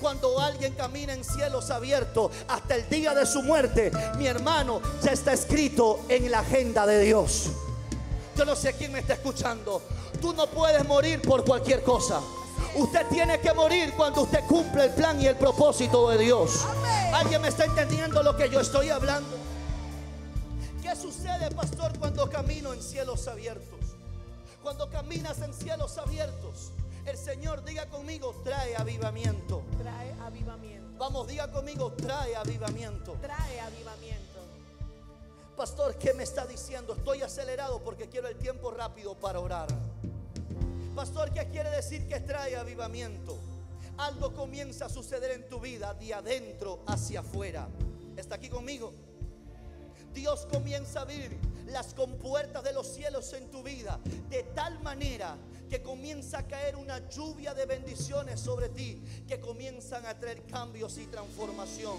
Cuando 0.00 0.38
alguien 0.40 0.74
camina 0.74 1.12
en 1.12 1.24
cielos 1.24 1.70
abiertos 1.70 2.32
hasta 2.48 2.76
el 2.76 2.88
día 2.88 3.14
de 3.14 3.26
su 3.26 3.42
muerte, 3.42 3.90
mi 4.16 4.26
hermano, 4.26 4.80
ya 5.02 5.12
está 5.12 5.32
escrito 5.32 6.00
en 6.08 6.30
la 6.30 6.40
agenda 6.40 6.86
de 6.86 7.00
Dios. 7.00 7.50
Yo 8.36 8.44
no 8.44 8.56
sé 8.56 8.72
quién 8.74 8.92
me 8.92 9.00
está 9.00 9.14
escuchando. 9.14 9.82
Tú 10.20 10.32
no 10.32 10.46
puedes 10.46 10.86
morir 10.86 11.20
por 11.20 11.44
cualquier 11.44 11.82
cosa. 11.82 12.20
Usted 12.74 13.06
tiene 13.08 13.40
que 13.40 13.52
morir 13.52 13.92
cuando 13.96 14.22
usted 14.22 14.44
cumple 14.46 14.84
el 14.84 14.90
plan 14.90 15.20
y 15.20 15.26
el 15.26 15.36
propósito 15.36 16.08
de 16.10 16.18
Dios. 16.18 16.64
¿Alguien 17.12 17.42
me 17.42 17.48
está 17.48 17.64
entendiendo 17.64 18.22
lo 18.22 18.36
que 18.36 18.48
yo 18.48 18.60
estoy 18.60 18.90
hablando? 18.90 19.36
¿Qué 20.82 20.94
sucede, 20.94 21.50
pastor, 21.50 21.98
cuando 21.98 22.28
camino 22.30 22.72
en 22.72 22.82
cielos 22.82 23.26
abiertos? 23.28 23.80
Cuando 24.62 24.88
caminas 24.88 25.40
en 25.40 25.52
cielos 25.52 25.98
abiertos, 25.98 26.70
el 27.06 27.16
Señor, 27.16 27.64
diga 27.64 27.86
conmigo, 27.86 28.34
trae 28.44 28.76
avivamiento. 28.76 29.62
Trae 29.78 30.12
avivamiento. 30.20 30.98
Vamos, 30.98 31.28
diga 31.28 31.50
conmigo, 31.50 31.92
trae 31.92 32.36
avivamiento. 32.36 33.12
Trae 33.20 33.60
avivamiento. 33.60 34.40
Pastor, 35.56 35.96
¿qué 35.96 36.14
me 36.14 36.22
está 36.22 36.46
diciendo? 36.46 36.94
Estoy 36.94 37.22
acelerado 37.22 37.82
porque 37.82 38.08
quiero 38.08 38.28
el 38.28 38.36
tiempo 38.36 38.70
rápido 38.70 39.14
para 39.14 39.40
orar. 39.40 39.68
Pastor, 40.94 41.32
¿qué 41.32 41.48
quiere 41.48 41.70
decir 41.70 42.06
que 42.08 42.20
trae 42.20 42.56
avivamiento? 42.56 43.38
Algo 43.98 44.32
comienza 44.32 44.86
a 44.86 44.88
suceder 44.88 45.32
en 45.32 45.48
tu 45.48 45.60
vida 45.60 45.94
de 45.94 46.14
adentro 46.14 46.80
hacia 46.86 47.20
afuera. 47.20 47.68
¿Está 48.16 48.36
aquí 48.36 48.48
conmigo? 48.48 48.92
Dios 50.12 50.46
comienza 50.50 51.00
a 51.00 51.02
abrir 51.02 51.38
las 51.66 51.94
compuertas 51.94 52.64
de 52.64 52.72
los 52.72 52.86
cielos 52.86 53.32
en 53.32 53.50
tu 53.50 53.62
vida 53.62 54.00
de 54.28 54.42
tal 54.54 54.82
manera 54.82 55.36
que 55.70 55.82
comienza 55.82 56.40
a 56.40 56.48
caer 56.48 56.74
una 56.74 57.08
lluvia 57.08 57.54
de 57.54 57.64
bendiciones 57.64 58.40
sobre 58.40 58.68
ti, 58.70 59.00
que 59.28 59.38
comienzan 59.38 60.04
a 60.04 60.18
traer 60.18 60.42
cambios 60.42 60.98
y 60.98 61.06
transformación. 61.06 61.96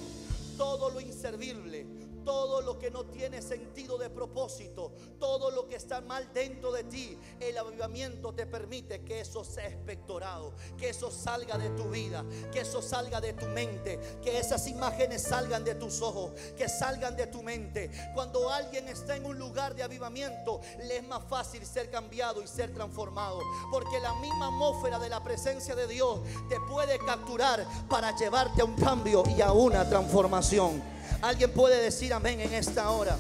Todo 0.58 0.90
lo 0.90 1.00
inservible, 1.00 1.88
todo 2.24 2.62
lo 2.62 2.78
que 2.78 2.92
no 2.92 3.06
tiene 3.06 3.42
sentido 3.42 3.98
de 3.98 4.10
propósito, 4.10 4.92
todo 5.20 5.52
lo 5.52 5.68
que 5.68 5.76
está 5.76 6.02
mal 6.02 6.32
dentro 6.34 6.72
de 6.72 6.84
ti, 6.84 7.18
el 7.40 7.58
avivamiento 7.58 8.34
te 8.34 8.46
permite 8.46 9.04
que 9.04 9.22
eso 9.22 9.44
sea 9.44 9.68
espectorado, 9.68 10.54
que 10.78 10.90
eso 10.90 11.12
salga 11.12 11.58
de 11.58 11.70
tu 11.72 11.86
vida, 11.90 12.24
que 12.52 12.62
eso 12.62 12.82
salga 12.82 13.22
de 13.22 13.34
tu 13.34 13.46
mente, 13.48 14.00
que 14.24 14.38
esas 14.38 14.68
imágenes 14.68 15.24
salgan 15.24 15.64
de 15.64 15.76
tus 15.76 16.02
ojos, 16.02 16.32
que 16.58 16.70
salgan 16.70 17.16
de 17.16 17.28
tu 17.28 17.44
mente. 17.44 17.92
Cuando 18.14 18.50
alguien 18.50 18.88
está 18.88 19.16
en 19.16 19.26
un 19.26 19.38
lugar 19.38 19.76
de 19.76 19.84
avivamiento, 19.84 20.62
le 20.84 20.98
es 20.98 21.08
más 21.08 21.24
fácil 21.30 21.66
ser 21.66 21.90
cambiado 21.90 22.42
y 22.42 22.48
ser 22.48 22.74
transformado, 22.74 23.40
porque 23.72 24.00
la 24.00 24.14
misma 24.16 24.48
atmósfera 24.48 25.00
de 25.00 25.10
la 25.10 25.24
presencia 25.24 25.76
de 25.76 25.88
Dios 25.88 26.20
te 26.50 26.60
puede 26.70 26.98
capturar 27.00 27.66
para 27.90 28.16
llevarte 28.16 28.62
a 28.62 28.66
un 28.66 28.76
cambio 28.76 29.24
y 29.36 29.42
a 29.42 29.52
una 29.52 29.88
transformación. 29.88 31.01
Alguien 31.22 31.52
puede 31.52 31.82
decir 31.82 32.14
amén 32.14 32.40
en 32.40 32.54
esta 32.54 32.90
hora. 32.92 33.18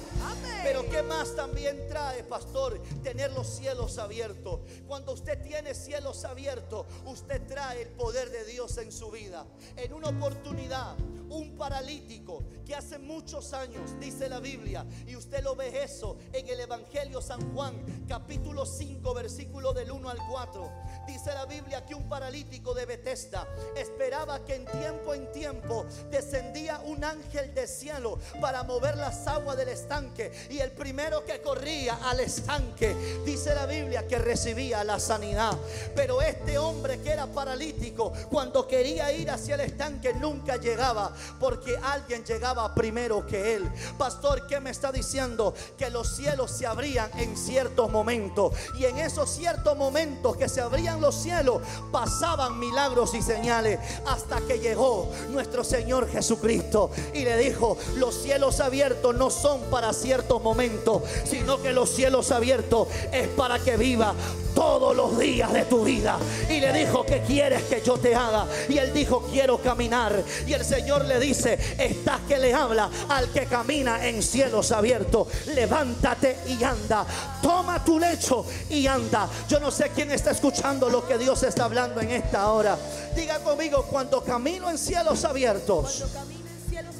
Pero 0.63 0.88
¿qué 0.89 1.01
más 1.01 1.36
también 1.36 1.88
trae, 1.88 2.24
pastor? 2.24 2.82
Tener 3.01 3.32
los 3.32 3.48
cielos 3.48 3.98
abiertos. 3.98 4.60
Cuando 4.88 5.13
usted 5.13 5.41
tiene 5.41 5.74
cielos 5.74 6.24
abiertos, 6.24 6.86
usted 7.06 7.41
trae 7.48 7.82
el 7.82 7.89
poder 7.89 8.30
de 8.30 8.46
Dios 8.46 8.77
en 8.77 8.91
su 8.91 9.10
vida. 9.10 9.46
En 9.75 9.91
una 9.94 10.10
oportunidad, 10.10 10.96
un 11.30 11.56
paralítico 11.58 12.44
que 12.65 12.75
hace 12.75 13.00
muchos 13.00 13.53
años, 13.53 14.00
dice 14.00 14.27
la 14.30 14.39
Biblia, 14.39 14.86
y 15.08 15.15
usted 15.15 15.41
lo 15.44 15.56
ve 15.56 15.84
eso 15.84 16.18
en 16.34 16.48
el 16.48 16.60
Evangelio 16.60 17.22
San 17.22 17.53
Juan, 17.53 18.06
capítulo 18.08 18.65
5, 18.65 19.13
versículo 19.13 19.74
del 19.74 19.91
1 19.91 20.10
al 20.10 20.20
4. 20.30 20.72
Dice 21.08 21.34
la 21.34 21.46
Biblia 21.46 21.86
que 21.86 21.96
un 21.96 22.08
paralítico 22.08 22.74
de 22.74 22.86
Bethesda 22.86 23.48
esperaba 23.75 24.44
que 24.44 24.56
en 24.56 24.65
tiempo 24.65 25.13
en 25.13 25.32
tiempo 25.32 25.86
descendía 26.10 26.80
un 26.82 27.03
ángel 27.03 27.53
de 27.53 27.65
cielo 27.68 28.20
para 28.39 28.63
mover 28.63 28.98
las 28.98 29.25
aguas 29.27 29.58
del 29.58 29.70
estanque. 29.70 30.32
Y 30.51 30.60
el 30.60 30.72
primero 30.72 31.24
que 31.24 31.41
corría 31.41 31.98
al 32.03 32.20
estanque, 32.20 32.93
dice 33.25 33.55
la 33.55 33.65
Biblia 33.65 34.05
que 34.05 34.17
recibía 34.17 34.84
la 34.84 35.00
sanidad. 35.00 35.58
Pero 35.96 36.22
este 36.22 36.58
hombre 36.58 37.00
que 37.00 37.12
era 37.12 37.25
paralítico, 37.25 38.12
cuando 38.29 38.67
quería 38.67 39.13
ir 39.13 39.31
hacia 39.31 39.55
el 39.55 39.62
estanque, 39.62 40.13
nunca 40.13 40.58
llegaba 40.58 41.13
porque 41.39 41.77
alguien 41.81 42.25
llegaba 42.25 42.75
primero 42.75 43.25
que 43.25 43.55
él. 43.55 43.72
Pastor, 43.98 44.46
¿qué 44.46 44.60
me 44.60 44.72
está 44.72 44.91
diciendo? 44.91 45.53
Que 45.77 45.89
los 45.89 46.17
cielos 46.17 46.51
se 46.51 46.65
abrían 46.65 47.10
en 47.17 47.38
ciertos 47.38 47.89
momentos. 47.89 48.53
Y 48.77 48.84
en 48.84 48.98
esos 48.98 49.29
ciertos 49.29 49.77
momentos 49.77 50.36
que 50.36 50.50
se 50.50 50.60
abrían 50.60 51.00
los 51.00 51.15
cielos, 51.15 51.62
pasaban 51.93 52.60
milagros 52.60 53.13
y 53.13 53.22
señales 53.22 53.79
hasta 54.05 54.41
que 54.41 54.60
llegó 54.60 55.10
nuestro 55.29 55.63
Señor 55.63 56.10
Jesucristo 56.10 56.91
y 57.13 57.24
le 57.24 57.38
dijo, 57.38 57.77
los 57.96 58.15
cielos 58.15 58.60
abiertos 58.60 59.15
no 59.15 59.29
son 59.29 59.62
para 59.70 59.93
ciertos 59.93 60.40
momentos, 60.41 61.03
sino 61.25 61.62
que 61.62 61.71
los 61.71 61.89
cielos 61.89 62.31
abiertos 62.31 62.88
es 63.12 63.27
para 63.29 63.60
que 63.60 63.77
viva 63.77 64.13
todos 64.53 64.95
los 64.95 65.17
días 65.17 65.51
de 65.53 65.65
tu 65.65 65.83
vida. 65.83 66.17
Y 66.50 66.60
le 66.60 66.74
dijo, 66.74 67.05
¿qué 67.05 67.21
quieres 67.21 67.63
que 67.63 67.81
yo 67.81 67.98
te 67.98 68.13
haga? 68.13 68.45
Y 68.69 68.77
él 68.77 68.93
dijo, 68.93 69.21
quiero 69.32 69.58
caminar. 69.58 70.23
Y 70.45 70.54
el 70.54 70.65
Señor 70.65 71.06
le 71.06 71.19
dice, 71.19 71.58
estás 71.77 72.21
que 72.27 72.38
le 72.38 72.54
habla 72.54 72.89
al 73.10 73.32
que 73.32 73.45
camina 73.45 74.06
en 74.08 74.21
cielos 74.21 74.71
abiertos. 74.71 75.27
Levántate 75.47 76.38
y 76.47 76.63
anda. 76.63 77.06
Toma 77.41 77.84
tu 77.84 77.99
lecho 77.99 78.45
y 78.69 78.88
anda. 78.88 79.27
Yo 79.47 79.60
no 79.60 79.71
sé 79.71 79.91
quién 79.95 80.12
está 80.12 80.32
escuchando 80.32 80.89
lo 80.89 81.08
que 81.08 81.17
Dios 81.17 81.41
está 81.43 81.65
hablando 81.65 82.01
en 82.01 82.12
esta 82.12 82.51
hora. 82.51 82.77
Diga 83.15 83.39
conmigo, 83.39 83.86
cuando 83.89 84.23
camino 84.23 84.69
en 84.69 84.77
cielos 84.77 85.23
abiertos, 85.25 86.04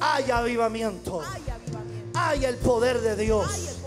hay 0.00 0.30
avivamiento. 0.30 1.22
Hay 1.22 1.42
el 2.44 2.56
poder 2.56 3.00
de 3.00 3.16
Dios. 3.16 3.78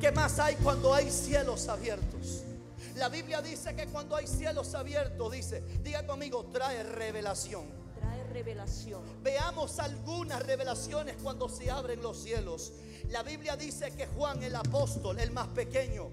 ¿Qué 0.00 0.10
más 0.10 0.38
hay 0.40 0.56
cuando 0.56 0.92
hay 0.92 1.10
cielos 1.10 1.68
abiertos? 1.68 2.42
La 2.96 3.08
Biblia 3.08 3.40
dice 3.40 3.74
que 3.76 3.86
cuando 3.86 4.16
hay 4.16 4.26
cielos 4.26 4.74
abiertos, 4.74 5.32
dice, 5.32 5.62
diga 5.82 6.04
conmigo, 6.06 6.46
trae 6.52 6.82
revelación. 6.82 7.66
Trae 8.00 8.24
revelación. 8.32 9.02
Veamos 9.22 9.78
algunas 9.78 10.44
revelaciones 10.44 11.16
cuando 11.22 11.48
se 11.48 11.70
abren 11.70 12.02
los 12.02 12.20
cielos. 12.20 12.72
La 13.10 13.22
Biblia 13.22 13.56
dice 13.56 13.92
que 13.92 14.06
Juan 14.08 14.42
el 14.42 14.56
apóstol, 14.56 15.20
el 15.20 15.30
más 15.30 15.48
pequeño, 15.48 16.08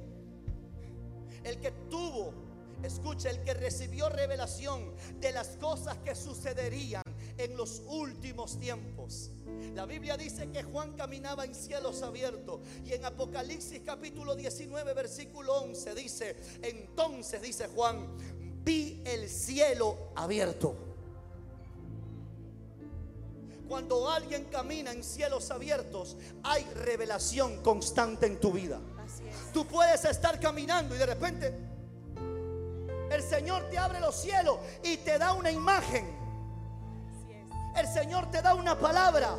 el 1.44 1.60
que 1.60 1.72
tuvo, 1.90 2.49
escucha, 2.84 3.30
el 3.30 3.42
que 3.44 3.54
recibió 3.54 4.10
revelación 4.10 4.94
de 5.20 5.32
las 5.32 5.50
cosas 5.58 5.98
que 6.00 6.16
sucederían 6.16 7.04
en 7.38 7.56
los 7.56 7.82
últimos 7.88 8.60
tiempos. 8.60 9.32
La 9.74 9.86
Biblia 9.86 10.18
dice 10.18 10.50
que 10.52 10.64
Juan 10.64 10.94
caminaba 10.94 11.46
en 11.46 11.56
cielos 11.56 12.02
abiertos 12.02 12.60
y 12.86 12.94
en 12.94 13.06
Apocalipsis 13.06 13.82
capítulo 13.86 14.36
19 14.36 14.94
versículo 14.94 15.62
11 15.62 15.96
dice, 15.96 16.36
entonces 16.62 17.42
dice 17.42 17.68
Juan, 17.68 18.08
vi 18.64 19.02
el 19.06 19.30
cielo 19.30 20.12
abierto. 20.16 20.76
Cuando 23.68 24.10
alguien 24.10 24.46
camina 24.46 24.92
en 24.92 25.04
cielos 25.04 25.52
abiertos, 25.52 26.18
hay 26.44 26.64
revelación 26.74 27.62
constante 27.62 28.26
en 28.26 28.40
tu 28.40 28.52
vida. 28.52 28.82
Tú 29.54 29.66
puedes 29.66 30.04
estar 30.06 30.40
caminando 30.40 30.96
y 30.96 30.98
de 30.98 31.06
repente 31.06 31.69
el 33.12 33.24
Señor 33.24 33.70
te 33.70 33.78
abre 33.78 34.00
los 34.00 34.16
cielos 34.16 34.58
y 34.84 34.98
te 34.98 35.18
da 35.18 35.34
una 35.34 35.52
imagen 35.52 36.20
el 37.80 37.88
Señor 37.88 38.30
te 38.30 38.42
da 38.42 38.54
una 38.54 38.78
palabra. 38.78 39.36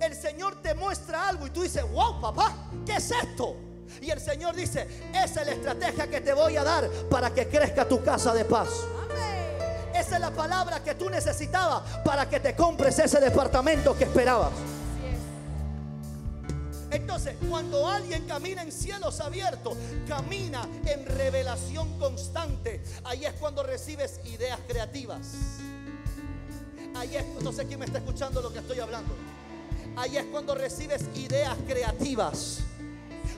El 0.00 0.14
Señor 0.14 0.60
te 0.60 0.74
muestra 0.74 1.28
algo 1.28 1.46
y 1.46 1.50
tú 1.50 1.62
dices, 1.62 1.82
wow, 1.90 2.20
papá, 2.20 2.54
¿qué 2.84 2.96
es 2.96 3.10
esto? 3.10 3.56
Y 4.00 4.10
el 4.10 4.20
Señor 4.20 4.54
dice, 4.54 4.86
esa 5.14 5.40
es 5.40 5.46
la 5.46 5.52
estrategia 5.52 6.08
que 6.08 6.20
te 6.20 6.32
voy 6.32 6.56
a 6.56 6.64
dar 6.64 6.88
para 7.10 7.30
que 7.30 7.48
crezca 7.48 7.86
tu 7.86 8.02
casa 8.02 8.34
de 8.34 8.44
paz. 8.44 8.68
Esa 9.94 10.16
es 10.16 10.20
la 10.20 10.32
palabra 10.32 10.82
que 10.82 10.94
tú 10.96 11.08
necesitabas 11.08 11.82
para 12.04 12.28
que 12.28 12.40
te 12.40 12.54
compres 12.56 12.98
ese 12.98 13.20
departamento 13.20 13.96
que 13.96 14.04
esperabas. 14.04 14.52
Entonces, 16.94 17.34
cuando 17.48 17.88
alguien 17.88 18.24
camina 18.24 18.62
en 18.62 18.70
cielos 18.70 19.20
abiertos, 19.20 19.76
camina 20.06 20.68
en 20.86 21.04
revelación 21.04 21.98
constante, 21.98 22.82
ahí 23.02 23.24
es 23.24 23.32
cuando 23.32 23.64
recibes 23.64 24.20
ideas 24.26 24.60
creativas. 24.68 25.32
Ahí 26.94 27.16
es, 27.16 27.26
no 27.42 27.52
sé 27.52 27.66
quién 27.66 27.80
me 27.80 27.86
está 27.86 27.98
escuchando 27.98 28.40
lo 28.40 28.52
que 28.52 28.60
estoy 28.60 28.78
hablando. 28.78 29.12
Ahí 29.96 30.16
es 30.16 30.24
cuando 30.26 30.54
recibes 30.54 31.04
ideas 31.16 31.56
creativas 31.66 32.60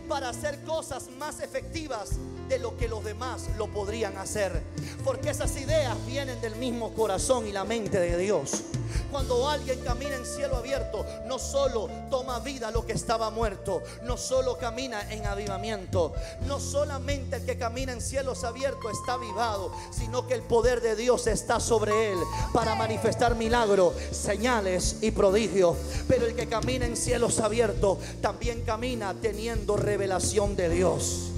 para 0.07 0.29
hacer 0.29 0.63
cosas 0.65 1.09
más 1.19 1.41
efectivas 1.41 2.11
de 2.49 2.59
lo 2.59 2.77
que 2.77 2.89
los 2.89 3.05
demás 3.05 3.49
lo 3.57 3.69
podrían 3.69 4.17
hacer. 4.19 4.63
Porque 5.05 5.31
esas 5.31 5.57
ideas 5.57 5.95
vienen 6.07 6.41
del 6.41 6.57
mismo 6.57 6.93
corazón 6.95 7.47
y 7.47 7.53
la 7.53 7.65
mente 7.65 7.99
de 7.99 8.17
Dios. 8.19 8.63
Cuando 9.11 9.49
alguien 9.49 9.81
camina 9.81 10.17
en 10.17 10.27
cielo 10.27 10.57
abierto, 10.57 11.05
no 11.27 11.39
solo 11.39 11.89
toma 12.11 12.39
vida 12.41 12.71
lo 12.71 12.87
que 12.87 12.93
estaba 12.93 13.31
muerto, 13.31 13.83
no 14.03 14.17
solo 14.17 14.59
camina 14.59 15.13
en 15.13 15.27
avivamiento, 15.27 16.13
no 16.47 16.61
solamente 16.61 17.37
el 17.37 17.45
que 17.45 17.59
camina 17.59 17.93
en 17.93 18.01
cielos 18.01 18.45
abiertos 18.45 18.93
está 18.93 19.15
avivado, 19.15 19.73
sino 19.91 20.27
que 20.27 20.35
el 20.35 20.43
poder 20.43 20.81
de 20.81 20.97
Dios 20.97 21.27
está 21.27 21.61
sobre 21.61 22.13
él 22.13 22.19
para 22.53 22.75
manifestar 22.75 23.35
milagros, 23.35 23.95
señales 24.11 24.99
y 25.03 25.11
prodigios. 25.11 25.77
Pero 26.09 26.27
el 26.27 26.35
que 26.35 26.47
camina 26.47 26.87
en 26.87 26.97
cielos 26.97 27.41
abiertos 27.41 27.99
también 28.21 28.63
camina 28.63 29.15
teniendo 29.15 29.77
revelación 29.77 30.57
de 30.57 30.69
Dios. 30.69 31.33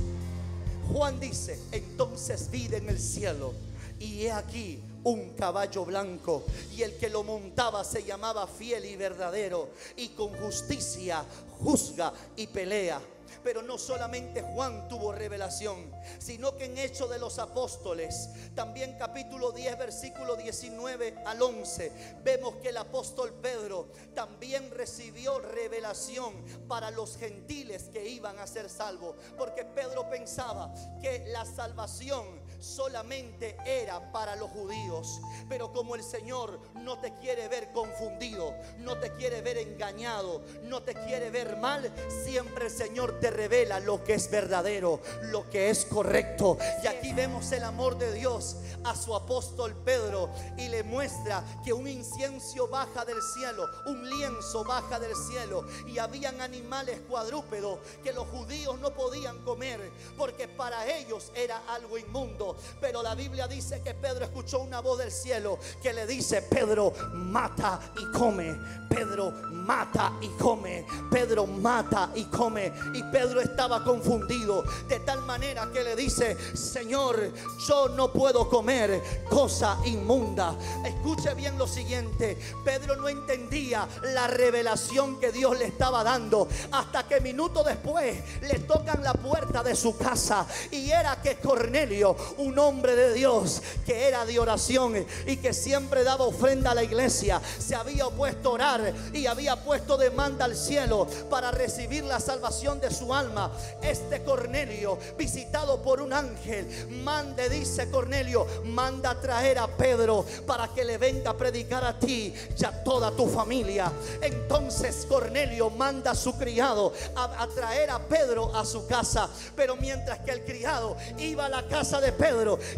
Juan 0.93 1.21
dice, 1.21 1.59
entonces 1.73 2.51
vi 2.51 2.67
en 2.73 2.89
el 2.89 2.99
cielo 2.99 3.53
y 4.01 4.23
he 4.23 4.33
aquí 4.33 4.81
un 5.05 5.31
caballo 5.31 5.85
blanco 5.85 6.45
y 6.77 6.83
el 6.83 6.97
que 6.97 7.09
lo 7.09 7.25
montaba 7.25 7.85
se 7.85 8.05
llamaba 8.05 8.47
fiel 8.47 8.85
y 8.85 8.97
verdadero 8.97 9.71
y 9.97 10.09
con 10.09 10.33
justicia 10.35 11.25
juzga 11.61 12.13
y 12.37 12.47
pelea. 12.47 13.01
Pero 13.43 13.63
no 13.63 13.79
solamente 13.79 14.43
Juan 14.43 14.89
tuvo 14.89 15.13
revelación, 15.13 15.91
sino 16.19 16.57
que 16.57 16.67
en 16.67 16.79
Hechos 16.79 17.11
de 17.11 17.19
los 17.19 17.39
Apóstoles, 17.39 18.31
también 18.55 18.97
capítulo 18.99 19.53
10, 19.53 19.79
versículo 19.79 20.37
19 20.37 21.23
al 21.25 21.41
11, 21.41 21.93
vemos 22.23 22.57
que 22.57 22.71
el 22.71 22.77
apóstol 22.77 23.33
Pedro 23.41 23.89
también 24.15 24.71
recibió 24.71 25.39
revelación 25.39 26.35
para 26.67 26.91
los 26.91 27.17
gentiles 27.17 27.91
que 27.93 28.09
iban 28.09 28.39
a 28.39 28.47
ser 28.47 28.69
salvos. 28.69 29.17
Porque 29.37 29.65
Pedro 29.65 30.09
pensaba 30.09 30.73
que 31.01 31.27
la 31.29 31.45
salvación 31.45 32.48
solamente 32.61 33.57
era 33.67 34.13
para 34.13 34.37
los 34.37 34.51
judíos. 34.51 35.21
Pero 35.49 35.73
como 35.73 35.95
el 35.95 36.03
Señor 36.03 36.61
no 36.75 36.99
te 36.99 37.15
quiere 37.15 37.49
ver 37.49 37.73
confundido, 37.73 38.55
no 38.79 38.99
te 38.99 39.13
quiere 39.13 39.41
ver 39.43 39.59
engañado, 39.59 40.43
no 40.65 40.83
te 40.83 40.95
quiere 40.95 41.31
ver 41.31 41.57
mal, 41.57 41.93
siempre 42.25 42.67
el 42.67 42.71
Señor 42.71 43.21
te 43.21 43.31
revela 43.31 43.81
lo 43.81 44.03
que 44.05 44.15
es 44.15 44.31
verdadero, 44.31 45.01
lo 45.23 45.49
que 45.51 45.71
es 45.71 45.85
correcto. 45.85 46.59
Y 46.83 46.87
aquí 46.87 47.13
vemos 47.13 47.51
el 47.53 47.65
amor 47.65 47.99
de 47.99 48.13
Dios 48.13 48.57
a 48.85 48.95
su 48.95 49.15
apóstol 49.15 49.75
Pedro 49.85 50.31
y 50.57 50.69
le 50.69 50.83
muestra 50.83 51.45
que 51.65 51.73
un 51.73 51.89
incienso 51.89 52.69
baja 52.69 53.05
del 53.05 53.21
cielo, 53.35 53.67
un 53.87 54.09
lienzo 54.09 54.65
baja 54.65 54.99
del 54.99 55.15
cielo 55.15 55.67
y 55.87 55.99
habían 55.99 56.41
animales 56.41 57.01
cuadrúpedos 57.09 57.79
que 58.03 58.13
los 58.13 58.27
judíos 58.29 58.79
no 58.79 58.93
podían 58.95 59.39
comer 59.45 59.91
porque 60.17 60.49
para 60.49 60.87
ellos 60.97 61.31
era 61.35 61.63
algo 61.69 61.99
inmundo. 61.99 62.48
Pero 62.81 63.03
la 63.03 63.15
Biblia 63.15 63.47
dice 63.47 63.81
que 63.83 63.95
Pedro 63.95 64.25
escuchó 64.25 64.61
una 64.61 64.81
voz 64.81 64.99
del 64.99 65.13
cielo 65.13 65.59
que 65.83 65.93
le 65.93 66.07
dice, 66.07 66.43
Pedro, 66.43 66.93
mata 67.13 67.81
y 67.99 68.17
come. 68.17 68.59
Pedro, 68.89 69.33
mata 69.51 70.13
y 70.21 70.29
come. 70.29 70.87
Pedro, 71.11 71.47
mata 71.47 72.11
y 72.15 72.25
come. 72.25 72.73
Y 72.95 73.03
Pedro 73.05 73.41
estaba 73.41 73.85
confundido 73.85 74.65
de 74.89 75.01
tal 75.01 75.23
manera 75.23 75.69
que 75.73 75.85
le 75.85 75.95
dice, 75.95 76.37
Señor, 76.57 77.33
yo 77.67 77.89
no 77.91 78.13
puedo 78.13 78.49
comer 78.49 79.25
cosa 79.29 79.79
inmunda. 79.85 80.57
Escuche 80.85 81.35
bien 81.35 81.59
lo 81.59 81.67
siguiente. 81.67 82.39
Pedro 82.65 82.97
no 82.97 83.09
entendía 83.09 83.89
la 84.15 84.27
revelación 84.27 85.21
que 85.21 85.33
Dios 85.33 85.59
le 85.59 85.67
estaba 85.67 86.03
dando 86.03 86.49
hasta 86.73 87.07
que 87.07 87.21
minutos 87.21 87.65
después 87.65 88.17
le 88.43 88.59
tocan 88.61 89.03
la 89.03 89.13
puerta 89.13 89.63
de 89.63 89.77
su 89.77 89.97
casa 89.97 90.47
y 90.71 90.91
era 90.91 91.21
que 91.21 91.37
Cornelio, 91.37 92.17
un 92.39 92.59
hombre 92.59 92.95
de 92.97 93.13
Dios 93.13 93.63
que 93.85 94.09
era 94.09 94.25
de 94.25 94.39
oración 94.39 95.07
y 95.27 95.37
que 95.37 95.53
siempre 95.53 96.05
daba 96.05 96.25
ofrenda 96.25 96.71
a 96.71 96.75
la 96.75 96.85
iglesia, 96.85 97.41
se 97.59 97.75
había 97.75 98.07
opuesto 98.07 98.51
a 98.51 98.53
orar 98.53 98.95
y 99.13 99.27
había 99.27 99.57
puesto 99.65 99.97
demanda 99.97 100.45
al 100.45 100.57
cielo 100.57 101.07
para 101.29 101.51
recibir 101.51 102.05
la 102.05 102.21
salvación 102.21 102.81
de 102.81 102.91
su 102.91 103.13
alma. 103.13 103.53
Este 103.83 104.23
Cornelio, 104.23 104.99
visitado 105.17 105.83
por 105.83 106.01
un 106.01 106.13
ángel, 106.13 106.89
mande, 107.03 107.49
dice 107.49 107.91
Cornelio, 107.91 108.47
manda 108.65 109.11
a 109.11 109.21
traer 109.21 109.59
a 109.59 109.67
Pedro 109.67 110.25
para 110.47 110.69
que 110.69 110.85
le 110.85 110.99
venga 110.99 111.31
a 111.31 111.37
predicar 111.37 111.85
a 111.85 111.99
ti 111.99 112.33
y 112.57 112.65
a 112.65 112.85
toda 112.85 113.11
tu 113.11 113.27
familia. 113.29 113.91
Entonces 114.23 115.07
Cornelio 115.09 115.71
manda 115.71 116.13
a 116.13 116.15
su 116.15 116.37
criado 116.39 116.93
a, 117.17 117.43
a 117.43 117.49
traer 117.49 117.91
a 117.91 117.99
Pedro 117.99 118.55
a 118.55 118.65
su 118.65 118.87
casa. 118.87 119.29
Pero 119.57 119.77
mientras 119.77 120.21
que 120.21 120.31
el 120.31 120.45
criado 120.45 120.97
iba 121.19 121.47
a 121.47 121.49
la 121.49 121.67
casa 121.67 122.01
de 122.01 122.13
Pedro, 122.13 122.28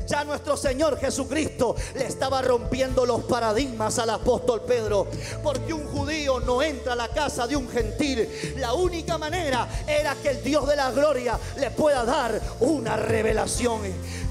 ya 0.07 0.25
nuestro 0.25 0.57
Señor 0.57 0.99
Jesucristo 0.99 1.75
le 1.95 2.07
estaba 2.07 2.43
rompiendo 2.43 3.05
los 3.05 3.23
paradigmas 3.25 3.99
al 3.99 4.11
apóstol 4.11 4.63
Pedro. 4.63 5.07
Porque 5.43 5.73
un 5.73 5.87
judío 5.87 6.41
no 6.41 6.63
entra 6.63 6.93
a 6.93 6.97
la 6.97 7.09
casa 7.09 7.47
de 7.47 7.57
un 7.57 7.69
gentil. 7.69 8.29
La 8.57 8.75
única 8.75 9.19
manera 9.19 9.69
era 9.87 10.15
que 10.15 10.31
el 10.31 10.43
Dios 10.43 10.67
de 10.67 10.77
la 10.77 10.91
gloria 10.91 11.39
le 11.57 11.71
pueda 11.71 12.05
dar 12.05 12.41
una 12.61 12.97
revelación. 12.97 13.81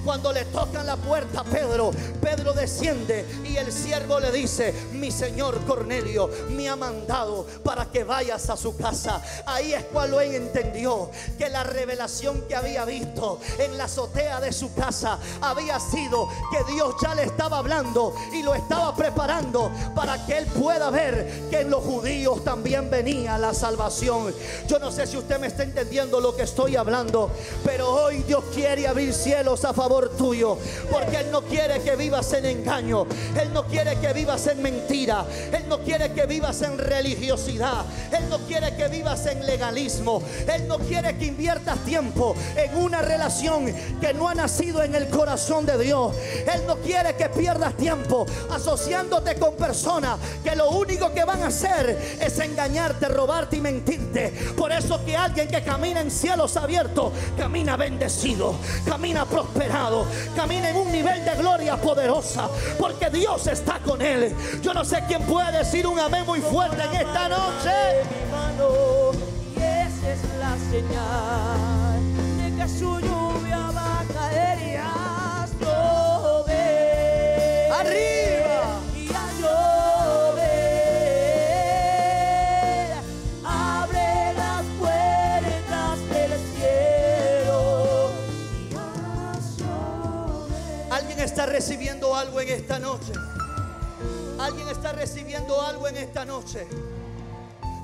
Cuando 0.04 0.32
le 0.32 0.46
tocan 0.46 0.86
la 0.86 0.96
puerta 0.96 1.42
a 1.42 1.44
Pedro, 1.44 1.92
Pedro 2.22 2.54
desciende 2.54 3.26
y 3.44 3.58
el 3.58 3.72
siervo 3.72 4.20
le 4.20 4.32
dice, 4.32 4.74
mi 4.94 5.12
señor 5.12 5.60
Cornelio 5.66 6.30
me 6.50 6.70
ha 6.70 6.76
mandado 6.76 7.46
para 7.64 7.86
que 7.86 8.04
vayas 8.04 8.50
a 8.50 8.56
su 8.56 8.76
casa. 8.78 9.22
Ahí 9.46 9.74
es 9.74 9.84
cuando 9.86 10.22
él 10.22 10.36
entendió 10.36 11.12
que 11.38 11.50
la 11.50 11.64
revelación 11.64 12.42
que 12.48 12.56
había 12.56 12.86
visto 12.86 13.40
en 13.58 13.78
la 13.78 13.86
azotea 13.86 14.40
de 14.40 14.54
su 14.54 14.74
casa 14.74 15.20
había 15.42 15.80
sido 15.80 16.30
que 16.52 16.72
Dios 16.72 16.96
ya 17.02 17.14
le 17.14 17.24
estaba 17.24 17.58
hablando 17.58 18.16
y 18.34 18.42
lo 18.42 18.56
estaba 18.56 18.96
preparando 18.96 19.72
para 19.96 20.26
que 20.26 20.38
él 20.38 20.46
pueda 20.46 20.90
ver 20.90 21.50
que 21.50 21.62
en 21.62 21.70
los 21.70 21.84
judíos 21.84 22.44
también 22.44 22.90
venía 22.90 23.38
la 23.38 23.54
salvación. 23.54 24.34
Yo 24.68 24.80
no 24.80 24.92
sé 24.92 25.06
si 25.08 25.18
usted 25.18 25.40
me 25.40 25.48
está 25.48 25.64
entendiendo 25.64 26.22
lo 26.22 26.36
que 26.36 26.44
estoy 26.44 26.78
hablando, 26.78 27.30
pero 27.66 27.90
hoy 27.90 28.24
Dios 28.24 28.44
quiere 28.54 28.88
abrir 28.88 29.14
cielos 29.14 29.66
a 29.66 29.74
favor 29.74 29.88
tuyo, 30.17 30.58
porque 30.91 31.17
Él 31.17 31.32
no 31.32 31.41
quiere 31.41 31.82
que 31.82 31.95
vivas 31.95 32.32
en 32.34 32.45
engaño, 32.45 33.08
Él 33.39 33.52
no 33.54 33.65
quiere 33.65 33.95
que 33.99 34.13
vivas 34.13 34.45
en 34.47 34.62
mentira, 34.62 35.25
Él 35.52 35.67
no 35.67 35.80
quiere 35.80 36.13
que 36.13 36.25
vivas 36.28 36.62
en 36.62 36.78
religiosidad, 36.78 37.86
Él 38.12 38.30
no 38.30 38.38
quiere 38.39 38.75
que 38.75 38.88
vivas 38.88 39.25
en 39.25 39.45
legalismo, 39.45 40.21
Él 40.47 40.67
no 40.67 40.78
quiere 40.78 41.17
que 41.17 41.25
inviertas 41.25 41.80
tiempo 41.86 42.36
en 42.56 42.78
una 42.78 43.02
relación 43.02 43.73
que 43.99 44.13
no 44.13 44.30
ha 44.30 44.36
nacido 44.36 44.84
en 44.84 44.93
el 44.93 45.08
corazón 45.08 45.65
de 45.65 45.78
Dios, 45.84 46.15
Él 46.54 46.62
no 46.67 46.78
quiere 46.78 47.15
que 47.15 47.30
pierdas 47.30 47.75
tiempo 47.75 48.25
asociándote 48.52 49.36
con 49.36 49.56
personas 49.56 50.19
que 50.43 50.56
lo 50.56 50.69
único 50.69 51.12
que 51.13 51.23
van 51.23 51.41
a 51.41 51.47
hacer 51.47 52.17
es 52.21 52.39
engañarte, 52.39 53.08
robarte 53.08 53.58
y 53.58 53.62
mentirte. 53.62 54.30
Por 54.56 54.71
eso 54.71 55.04
que 55.04 55.17
alguien 55.17 55.47
que 55.47 55.63
camina 55.63 56.02
en 56.02 56.12
cielos 56.12 56.56
abiertos, 56.58 57.12
camina 57.38 57.75
bendecido, 57.75 58.56
camina 58.86 59.25
prosperado, 59.25 59.79
camina 60.36 60.70
en 60.70 60.76
un 60.78 60.92
nivel 60.92 61.24
de 61.24 61.36
gloria 61.36 61.78
poderosa, 61.78 62.50
porque 62.78 63.10
Dios 63.10 63.48
está 63.48 63.80
con 63.80 64.02
él. 64.02 64.36
Yo 64.62 64.74
no 64.74 64.84
sé 64.84 65.02
quién 65.08 65.22
puede 65.24 65.58
decir 65.58 65.88
un 65.88 65.98
amén 66.00 66.26
muy 66.26 66.42
fuerte 66.42 66.84
en 66.84 66.94
esta 66.96 67.30
noche. 67.30 67.72
y 69.56 69.60
esa 69.60 70.12
es 70.13 70.20
la 70.39 70.58
señal 70.70 72.00
de 72.38 72.56
que 72.56 72.68
su 72.70 73.00
lluvia 73.00 73.72
va 73.76 74.02
a 74.02 74.04
caer 74.13 74.60
y 74.68 74.76
a 74.76 75.48
llover. 75.62 77.72
Arriba. 77.72 78.18
Recibiendo 91.50 92.16
algo 92.16 92.40
en 92.40 92.50
esta 92.50 92.80
noche. 92.80 93.12
Alguien 94.40 94.70
está 94.70 94.94
recibiendo 94.94 95.62
algo 95.62 95.88
en 95.88 95.98
esta 95.98 96.24
noche. 96.24 96.66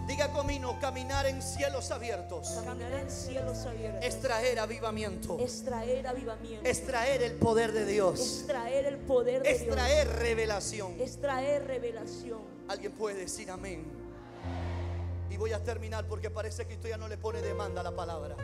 Diga 0.07 0.31
conmigo, 0.31 0.77
caminar 0.79 1.25
en 1.25 1.41
cielos 1.41 1.89
abiertos. 1.91 2.47
Caminar 2.63 2.93
en 2.93 3.09
cielos 3.09 3.65
abiertos. 3.65 4.05
Es 4.05 4.21
traer 4.21 4.59
avivamiento. 4.59 5.37
Es 5.39 5.65
traer 5.65 6.07
avivamiento. 6.07 6.69
Es 6.69 6.85
traer 6.85 7.23
el 7.23 7.33
poder 7.33 7.71
de 7.73 7.85
Dios. 7.85 8.19
Es 8.19 8.47
traer 8.47 8.85
el 8.85 8.97
poder 8.97 9.41
de 9.41 9.51
Es 9.51 9.63
Dios. 9.63 9.75
traer 9.75 10.07
revelación. 10.07 10.95
Es 11.01 11.19
traer 11.19 11.65
revelación. 11.65 12.39
Alguien 12.67 12.91
puede 12.93 13.17
decir 13.21 13.49
amén. 13.49 13.83
Y 15.29 15.37
voy 15.37 15.51
a 15.53 15.63
terminar 15.63 16.05
porque 16.07 16.29
parece 16.29 16.65
que 16.67 16.75
esto 16.75 16.87
ya 16.87 16.97
no 16.97 17.07
le 17.07 17.17
pone 17.17 17.41
demanda 17.41 17.81
a 17.81 17.83
la 17.83 17.91
palabra. 17.95 18.35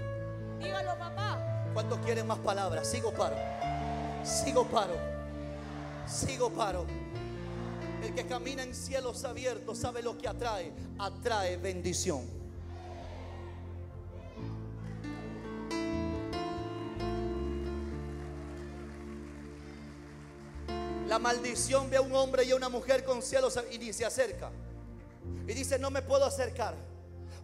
Dígalo, 0.60 0.98
papá. 0.98 1.70
¿Cuántos 1.74 2.00
quieren 2.00 2.28
más 2.28 2.40
palabras? 2.40 2.88
Sigo 2.88 3.14
paro. 3.14 3.36
Sigo 4.24 4.66
paro. 4.66 5.11
Sigo 6.12 6.50
paro. 6.50 6.86
El 8.04 8.14
que 8.14 8.26
camina 8.26 8.64
en 8.64 8.76
cielos 8.76 9.24
abiertos 9.24 9.78
sabe 9.78 10.04
lo 10.04 10.18
que 10.18 10.28
atrae. 10.28 10.74
Atrae 11.00 11.58
bendición. 11.58 12.26
La 21.08 21.20
maldición 21.20 21.90
ve 21.90 21.98
a 21.98 22.02
un 22.02 22.14
hombre 22.16 22.44
y 22.46 22.52
a 22.52 22.56
una 22.56 22.70
mujer 22.70 23.04
con 23.04 23.22
cielos 23.22 23.60
y 23.72 23.94
se 23.94 24.06
acerca. 24.06 24.50
Y 25.48 25.54
dice, 25.54 25.78
no 25.78 25.92
me 25.92 26.02
puedo 26.02 26.26
acercar 26.26 26.76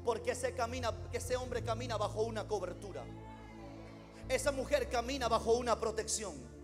porque 0.06 0.32
ese, 0.32 0.54
camina, 0.54 0.94
ese 1.12 1.36
hombre 1.36 1.62
camina 1.64 1.98
bajo 1.98 2.24
una 2.24 2.48
cobertura. 2.48 3.04
Esa 4.30 4.52
mujer 4.52 4.90
camina 4.90 5.28
bajo 5.28 5.54
una 5.54 5.80
protección. 5.80 6.57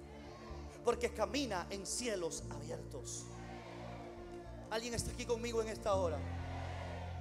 Porque 0.83 1.13
camina 1.13 1.67
en 1.69 1.85
cielos 1.85 2.43
abiertos. 2.49 3.25
Alguien 4.69 4.93
está 4.93 5.11
aquí 5.11 5.25
conmigo 5.25 5.61
en 5.61 5.69
esta 5.69 5.93
hora. 5.93 6.19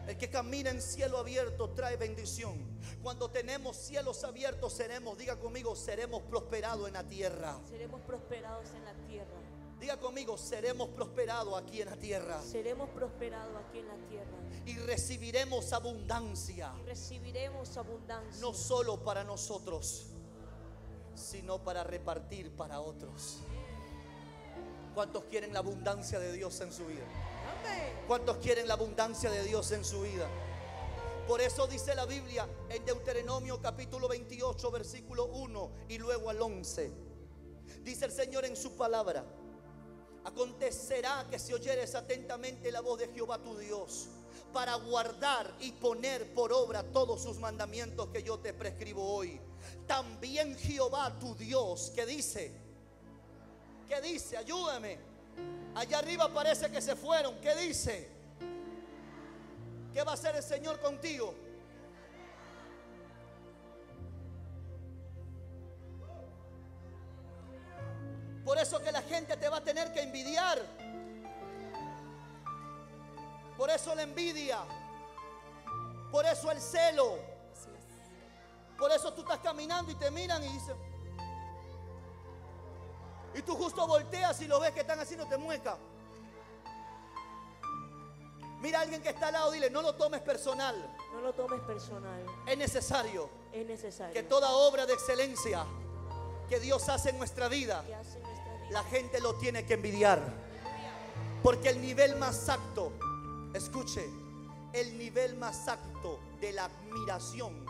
El 0.07 0.17
que 0.17 0.29
camina 0.29 0.71
en 0.71 0.83
cielo 0.83 1.19
abierto 1.19 1.71
trae 1.71 1.97
bendición. 1.97 2.57
Cuando 3.03 3.31
tenemos 3.31 3.77
cielos 3.77 4.25
abiertos 4.25 4.73
seremos, 4.73 5.17
diga 5.17 5.39
conmigo, 5.39 5.77
seremos 5.77 6.23
prosperados 6.23 6.89
en 6.89 6.95
la 6.95 7.05
tierra. 7.05 7.57
Seremos 7.69 8.01
prosperados 8.01 8.69
en 8.75 8.85
la 8.85 8.95
tierra. 9.07 9.39
Diga 9.79 9.99
conmigo, 9.99 10.39
seremos 10.39 10.89
prosperados 10.91 11.61
aquí 11.61 11.83
en 11.83 11.91
la 11.91 11.97
tierra 11.97 12.41
seremos 12.41 12.89
prosperados 12.91 13.57
aquí 13.67 13.79
en 13.81 13.89
la 13.89 13.97
tierra 14.09 14.39
y 14.65 14.77
recibiremos 14.87 15.73
abundancia, 15.73 16.73
y 16.81 16.87
recibiremos 16.87 17.77
abundancia. 17.77 18.41
no 18.41 18.55
solo 18.55 19.03
para 19.03 19.25
nosotros, 19.25 20.12
sino 21.15 21.63
para 21.63 21.85
repartir 21.85 22.51
para 22.53 22.81
otros. 22.81 23.39
¿Cuántos 24.95 25.25
quieren 25.25 25.53
la 25.53 25.61
abundancia 25.61 26.19
de 26.19 26.33
Dios 26.33 26.61
en 26.61 26.73
su 26.73 26.87
vida? 26.87 27.05
¿Cuántos 28.07 28.37
quieren 28.39 28.69
la 28.69 28.75
abundancia 28.75 29.31
de 29.31 29.43
Dios 29.43 29.71
en 29.73 29.85
su 29.85 30.03
vida? 30.03 30.29
Por 31.27 31.41
eso 31.41 31.67
dice 31.67 31.95
la 31.95 32.05
Biblia 32.05 32.49
en 32.69 32.85
Deuteronomio 32.85 33.61
capítulo 33.63 34.09
28, 34.09 34.71
versículo 34.71 35.27
1 35.27 35.71
y 35.89 35.99
luego 35.99 36.29
al 36.31 36.43
11. 36.43 36.93
Dice 37.83 38.05
el 38.05 38.13
Señor 38.13 38.45
en 38.45 38.57
su 38.57 38.77
palabra, 38.77 39.25
acontecerá 40.25 41.27
que 41.31 41.39
si 41.39 41.53
oyeres 41.53 41.95
atentamente 41.95 42.71
la 42.71 42.81
voz 42.81 42.99
de 42.99 43.09
Jehová 43.09 43.39
tu 43.39 43.57
Dios, 43.57 44.09
para 44.53 44.75
guardar 44.75 45.53
y 45.61 45.73
poner 45.73 46.33
por 46.35 46.53
obra 46.53 46.83
todos 46.83 47.23
sus 47.23 47.39
mandamientos 47.39 48.09
que 48.09 48.23
yo 48.23 48.39
te 48.39 48.53
prescribo 48.53 49.15
hoy. 49.15 49.41
También 49.87 50.57
Jehová 50.57 51.17
tu 51.19 51.35
Dios, 51.35 51.91
que 51.95 52.07
dice, 52.07 52.53
que 53.89 54.01
dice, 54.01 54.37
ayúdame. 54.37 54.99
Allá 55.75 55.99
arriba 55.99 56.33
parece 56.33 56.71
que 56.71 56.83
se 56.83 56.95
fueron, 56.95 57.41
¿qué 57.41 57.55
dice? 57.57 58.09
¿Qué 59.93 60.03
va 60.03 60.13
a 60.13 60.15
hacer 60.15 60.37
el 60.37 60.43
Señor 60.43 60.81
contigo? 60.81 61.35
Por 68.45 68.59
eso 68.59 68.81
que 68.81 68.91
la 68.91 69.03
gente 69.03 69.37
te 69.37 69.49
va 69.49 69.59
a 69.59 69.65
tener 69.65 69.93
que 69.93 70.03
envidiar. 70.03 70.61
Por 73.57 73.71
eso 73.71 73.95
la 73.95 74.03
envidia. 74.03 74.59
Por 76.11 76.25
eso 76.27 76.51
el 76.51 76.61
celo. 76.61 77.19
Por 78.79 78.91
eso 78.91 79.13
tú 79.13 79.23
estás 79.23 79.39
caminando 79.39 79.93
y 79.93 79.95
te 79.95 80.11
miran 80.11 80.43
y 80.45 80.49
dicen. 80.49 80.77
Y 83.35 83.43
tú 83.43 83.55
justo 83.57 83.87
volteas 83.87 84.41
y 84.43 84.47
lo 84.47 84.61
ves 84.61 84.73
que 84.73 84.81
están 84.81 85.01
haciendo 85.01 85.27
te 85.27 85.37
mueca. 85.37 85.77
Mira 88.61 88.79
a 88.79 88.83
alguien 88.83 89.03
que 89.03 89.09
está 89.09 89.29
al 89.29 89.33
lado, 89.33 89.51
dile, 89.51 89.71
no 89.71 89.83
lo 89.83 89.95
tomes 89.97 90.21
personal. 90.21 90.77
No 91.13 91.21
lo 91.21 91.33
tomes 91.33 91.61
personal. 91.63 92.25
Es 92.47 92.57
necesario 92.57 93.29
Es 93.53 93.67
necesario 93.67 94.15
que 94.15 94.23
toda 94.23 94.51
obra 94.51 94.87
de 94.87 94.93
excelencia 94.95 95.65
que 96.49 96.61
Dios 96.61 96.89
hace 96.89 97.11
en 97.11 97.19
nuestra 97.19 97.49
vida, 97.49 97.81
hace 97.81 98.21
nuestra 98.21 98.53
vida. 98.59 98.71
la 98.71 98.85
gente 98.85 99.21
lo 99.21 99.35
tiene 99.35 99.67
que 99.67 99.75
envidiar. 99.75 100.21
Porque 101.43 101.71
el 101.71 101.81
nivel 101.81 102.17
más 102.17 102.49
alto, 102.49 102.93
escuche, 103.55 104.09
el 104.73 104.97
nivel 104.99 105.37
más 105.37 105.69
alto 105.69 106.19
de 106.41 106.53
la 106.53 106.65
admiración 106.65 107.65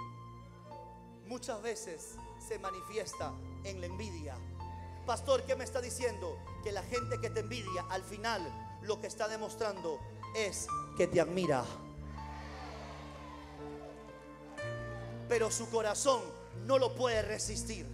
muchas 1.26 1.60
veces 1.62 2.16
se 2.46 2.58
manifiesta 2.58 3.32
en 3.64 3.80
la 3.80 3.86
envidia. 3.86 4.36
Pastor, 5.06 5.42
¿qué 5.44 5.56
me 5.56 5.64
está 5.64 5.80
diciendo? 5.80 6.38
Que 6.62 6.72
la 6.72 6.82
gente 6.82 7.20
que 7.20 7.30
te 7.30 7.40
envidia 7.40 7.84
al 7.88 8.02
final 8.02 8.40
lo 8.82 9.00
que 9.00 9.06
está 9.06 9.28
demostrando 9.28 9.98
es 10.36 10.66
que 10.96 11.06
te 11.06 11.20
admira. 11.20 11.64
Pero 15.28 15.50
su 15.50 15.68
corazón 15.70 16.20
no 16.66 16.78
lo 16.78 16.94
puede 16.94 17.22
resistir. 17.22 17.86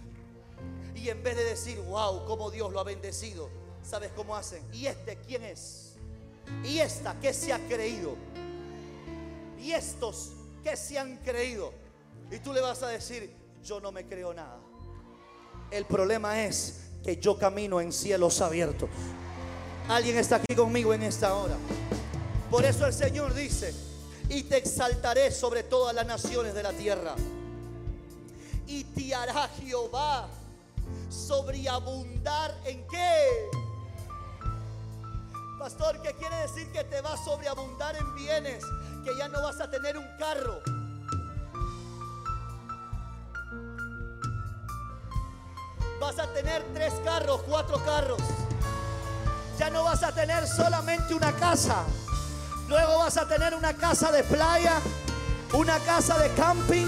Y 0.95 1.09
en 1.09 1.23
vez 1.23 1.37
de 1.37 1.45
decir, 1.45 1.79
wow, 1.81 2.25
cómo 2.25 2.51
Dios 2.51 2.71
lo 2.71 2.79
ha 2.79 2.83
bendecido, 2.83 3.49
¿sabes 3.81 4.11
cómo 4.15 4.35
hacen? 4.35 4.67
¿Y 4.73 4.87
este 4.87 5.17
quién 5.17 5.43
es? 5.43 5.88
¿Y 6.63 6.79
esta 6.79 7.19
qué 7.19 7.33
se 7.33 7.53
ha 7.53 7.59
creído? 7.67 8.15
¿Y 9.59 9.71
estos 9.71 10.31
qué 10.63 10.75
se 10.75 10.97
han 10.97 11.17
creído? 11.17 11.73
Y 12.31 12.39
tú 12.39 12.53
le 12.53 12.61
vas 12.61 12.83
a 12.83 12.87
decir, 12.87 13.33
yo 13.63 13.79
no 13.79 13.91
me 13.91 14.05
creo 14.05 14.33
nada. 14.33 14.59
El 15.71 15.85
problema 15.85 16.43
es 16.43 16.81
que 17.03 17.17
yo 17.17 17.37
camino 17.37 17.79
en 17.81 17.91
cielos 17.91 18.41
abiertos. 18.41 18.89
Alguien 19.87 20.17
está 20.17 20.37
aquí 20.37 20.55
conmigo 20.55 20.93
en 20.93 21.03
esta 21.03 21.33
hora. 21.35 21.55
Por 22.49 22.65
eso 22.65 22.85
el 22.85 22.93
Señor 22.93 23.33
dice, 23.33 23.73
y 24.29 24.43
te 24.43 24.57
exaltaré 24.57 25.31
sobre 25.31 25.63
todas 25.63 25.93
las 25.95 26.05
naciones 26.05 26.53
de 26.53 26.63
la 26.63 26.73
tierra. 26.73 27.15
Y 28.67 28.83
te 28.83 29.13
hará 29.15 29.49
Jehová 29.59 30.29
sobreabundar 31.09 32.55
en 32.65 32.85
qué? 32.87 33.49
Pastor, 35.59 36.01
¿qué 36.01 36.13
quiere 36.13 36.37
decir 36.37 36.71
que 36.71 36.85
te 36.85 37.01
va 37.01 37.15
a 37.15 37.17
sobreabundar 37.17 37.93
en 37.97 38.15
bienes? 38.15 38.63
Que 39.03 39.13
ya 39.17 39.27
no 39.27 39.41
vas 39.41 39.59
a 39.59 39.69
tener 39.69 39.97
un 39.97 40.07
carro. 40.17 40.61
Vas 45.99 46.17
a 46.17 46.27
tener 46.27 46.63
tres 46.73 46.93
carros, 47.03 47.41
cuatro 47.45 47.83
carros. 47.83 48.21
Ya 49.57 49.69
no 49.69 49.83
vas 49.83 50.01
a 50.01 50.13
tener 50.13 50.47
solamente 50.47 51.13
una 51.13 51.33
casa. 51.33 51.83
Luego 52.69 52.99
vas 52.99 53.17
a 53.17 53.27
tener 53.27 53.53
una 53.53 53.73
casa 53.73 54.13
de 54.13 54.23
playa, 54.23 54.79
una 55.51 55.77
casa 55.79 56.17
de 56.19 56.33
camping, 56.35 56.87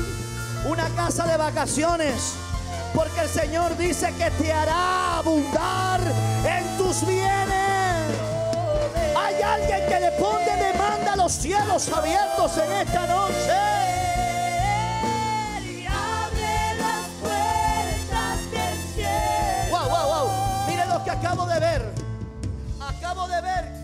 una 0.65 0.87
casa 0.95 1.27
de 1.27 1.35
vacaciones. 1.35 2.35
Porque 2.95 3.19
el 3.19 3.29
Señor 3.29 3.75
dice 3.75 4.13
que 4.17 4.31
te 4.31 4.53
hará 4.53 5.17
abundar 5.17 5.99
en 6.45 6.77
tus 6.77 7.05
bienes. 7.05 7.70
Alguien 9.51 9.85
que 9.89 9.99
le 9.99 10.11
pone 10.13 10.55
demanda 10.55 11.13
a 11.13 11.15
los 11.17 11.31
cielos 11.31 11.89
abiertos 11.89 12.57
en 12.57 12.71
esta 12.71 13.07
noche. 13.07 13.57
Y 15.65 15.85
abre 15.85 16.75
las 16.79 17.07
puertas 17.19 18.51
del 18.51 18.77
cielo. 18.95 19.69
Wow, 19.71 19.89
wow, 19.89 20.07
wow. 20.07 20.67
Mire 20.67 20.85
lo 20.85 21.03
que 21.03 21.11
acabo 21.11 21.45
de 21.47 21.59
ver. 21.59 21.93
Acabo 22.79 23.27
de 23.27 23.41
ver 23.41 23.80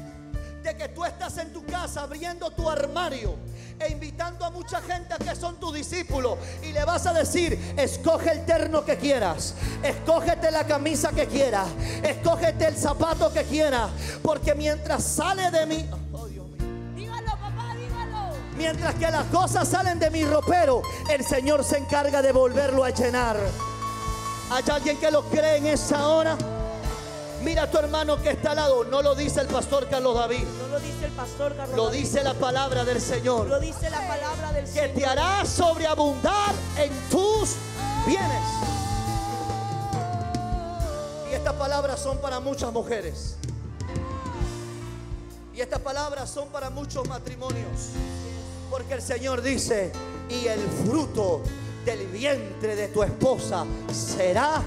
que 0.78 0.88
tú 0.90 1.04
estás 1.04 1.38
en 1.40 1.52
tu 1.52 1.66
casa 1.66 2.04
abriendo 2.04 2.52
tu 2.52 2.70
armario 2.70 3.36
e 3.80 3.92
invitando 3.92 4.46
a 4.46 4.50
mucha 4.50 4.82
gente 4.82 5.14
a 5.14 5.18
que 5.18 5.36
son 5.36 5.60
tus 5.60 5.74
discípulos 5.74 6.38
y 6.64 6.72
le 6.72 6.86
vas 6.86 7.06
a 7.08 7.14
decir, 7.14 7.76
escoge 7.78 8.32
el 8.32 8.46
terno 8.46 8.86
que 8.86 8.98
quieras, 8.98 9.56
escógete 9.84 10.52
la 10.52 10.66
camisa 10.66 11.12
que 11.12 11.28
quieras, 11.28 11.68
escógete 12.04 12.68
el 12.68 12.78
zapato 12.78 13.32
que 13.34 13.44
quieras, 13.44 13.90
porque 14.22 14.56
mientras 14.56 15.04
sale 15.04 15.50
de 15.52 15.66
mí, 15.66 15.90
oh, 16.14 16.26
Dios 16.28 16.48
mío. 16.48 16.94
Dígalo, 16.96 17.32
papá, 17.32 17.76
dígalo. 17.76 18.36
Mientras 18.56 18.96
que 18.96 19.12
las 19.12 19.26
cosas 19.26 19.68
salen 19.68 20.00
de 20.00 20.10
mi 20.10 20.24
ropero, 20.26 20.82
el 21.12 21.24
Señor 21.24 21.64
se 21.64 21.78
encarga 21.78 22.22
de 22.22 22.32
volverlo 22.32 22.84
a 22.84 22.90
llenar. 22.90 23.38
¿Hay 24.50 24.64
alguien 24.72 24.98
que 24.98 25.12
lo 25.12 25.24
cree 25.24 25.58
en 25.58 25.68
esa 25.68 26.08
hora? 26.08 26.38
Mira 27.48 27.64
a 27.64 27.72
tu 27.72 27.78
hermano 27.78 28.22
que 28.22 28.32
está 28.32 28.50
al 28.52 28.58
lado. 28.58 28.84
No 28.84 29.02
lo 29.02 29.16
dice 29.16 29.40
el 29.40 29.48
pastor 29.48 29.88
Carlos 29.88 30.16
David. 30.16 30.44
No 30.60 30.68
lo 30.68 30.80
dice 30.82 31.06
el 31.06 31.12
pastor 31.14 31.56
Carlos. 31.56 31.78
Lo 31.78 31.86
David, 31.86 32.00
dice 32.00 32.22
la 32.22 32.34
palabra 32.34 32.84
del 32.84 33.00
Señor. 33.00 33.48
Lo 33.48 33.58
dice 33.62 33.90
la 33.90 34.06
palabra 34.06 34.52
del 34.52 34.66
Que 34.66 34.72
Señor. 34.72 34.96
te 34.98 35.06
hará 35.06 35.46
sobreabundar 35.46 36.54
en 36.76 36.92
tus 37.10 37.56
bienes. 38.06 38.44
Y 41.32 41.36
estas 41.36 41.54
palabras 41.54 42.02
son 42.02 42.18
para 42.18 42.42
muchas 42.42 42.74
mujeres. 42.74 43.38
Y 45.56 45.62
estas 45.62 45.80
palabras 45.80 46.30
son 46.30 46.50
para 46.50 46.70
muchos 46.70 47.08
matrimonios. 47.08 47.92
Porque 48.70 48.96
el 48.96 49.02
Señor 49.02 49.42
dice, 49.42 49.94
y 50.30 50.48
el 50.48 50.60
fruto 50.86 51.44
del 51.86 52.08
vientre 52.08 52.76
de 52.76 52.90
tu 52.90 53.04
esposa 53.04 53.66
será 53.90 54.62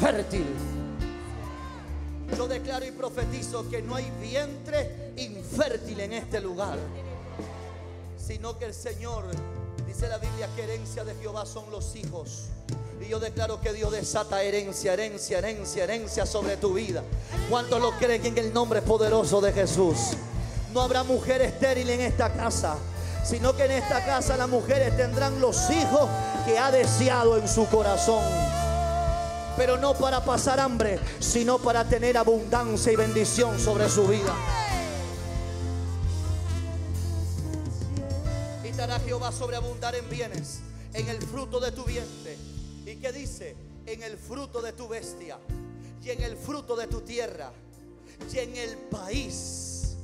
fértil. 0.00 0.73
Yo 2.36 2.48
declaro 2.48 2.84
y 2.84 2.90
profetizo 2.90 3.68
que 3.68 3.82
no 3.82 3.94
hay 3.94 4.10
vientre 4.20 5.12
infértil 5.16 6.00
en 6.00 6.14
este 6.14 6.40
lugar, 6.40 6.78
sino 8.18 8.58
que 8.58 8.66
el 8.66 8.74
Señor, 8.74 9.24
dice 9.86 10.08
la 10.08 10.18
Biblia, 10.18 10.48
que 10.56 10.64
herencia 10.64 11.04
de 11.04 11.14
Jehová 11.16 11.46
son 11.46 11.70
los 11.70 11.94
hijos. 11.96 12.46
Y 13.00 13.08
yo 13.08 13.20
declaro 13.20 13.60
que 13.60 13.72
Dios 13.72 13.92
desata 13.92 14.42
herencia, 14.42 14.94
herencia, 14.94 15.38
herencia, 15.38 15.84
herencia 15.84 16.26
sobre 16.26 16.56
tu 16.56 16.74
vida. 16.74 17.02
¿Cuántos 17.50 17.80
lo 17.80 17.92
creen 17.98 18.24
en 18.24 18.38
el 18.38 18.52
nombre 18.52 18.82
poderoso 18.82 19.40
de 19.40 19.52
Jesús? 19.52 19.96
No 20.72 20.80
habrá 20.80 21.04
mujer 21.04 21.42
estéril 21.42 21.90
en 21.90 22.00
esta 22.00 22.32
casa, 22.32 22.76
sino 23.24 23.54
que 23.54 23.66
en 23.66 23.72
esta 23.72 24.04
casa 24.04 24.36
las 24.36 24.48
mujeres 24.48 24.96
tendrán 24.96 25.40
los 25.40 25.70
hijos 25.70 26.08
que 26.46 26.58
ha 26.58 26.70
deseado 26.70 27.36
en 27.36 27.46
su 27.46 27.66
corazón 27.68 28.22
pero 29.56 29.76
no 29.76 29.94
para 29.94 30.24
pasar 30.24 30.60
hambre, 30.60 30.98
sino 31.20 31.58
para 31.58 31.84
tener 31.84 32.16
abundancia 32.16 32.92
y 32.92 32.96
bendición 32.96 33.58
sobre 33.58 33.88
su 33.88 34.06
vida. 34.06 34.34
Y 38.64 38.70
te 38.70 38.82
hará 38.82 38.98
Jehová 39.00 39.32
sobreabundar 39.32 39.94
en 39.94 40.08
bienes, 40.08 40.60
en 40.92 41.08
el 41.08 41.22
fruto 41.22 41.60
de 41.60 41.72
tu 41.72 41.84
vientre. 41.84 42.36
¿Y 42.86 42.96
qué 42.96 43.12
dice? 43.12 43.56
En 43.86 44.02
el 44.02 44.16
fruto 44.16 44.60
de 44.60 44.72
tu 44.72 44.88
bestia 44.88 45.38
y 46.02 46.10
en 46.10 46.22
el 46.22 46.36
fruto 46.36 46.76
de 46.76 46.86
tu 46.86 47.00
tierra 47.00 47.52
y 48.32 48.38
en 48.38 48.56
el 48.56 48.76
país 48.76 49.96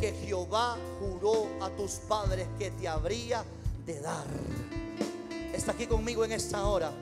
que 0.00 0.12
Jehová 0.12 0.76
juró 1.00 1.48
a 1.60 1.70
tus 1.70 1.92
padres 1.92 2.46
que 2.58 2.70
te 2.70 2.88
habría 2.88 3.44
de 3.84 4.00
dar. 4.00 4.26
Está 5.52 5.72
aquí 5.72 5.86
conmigo 5.86 6.24
en 6.24 6.32
esta 6.32 6.66
hora. 6.66 6.92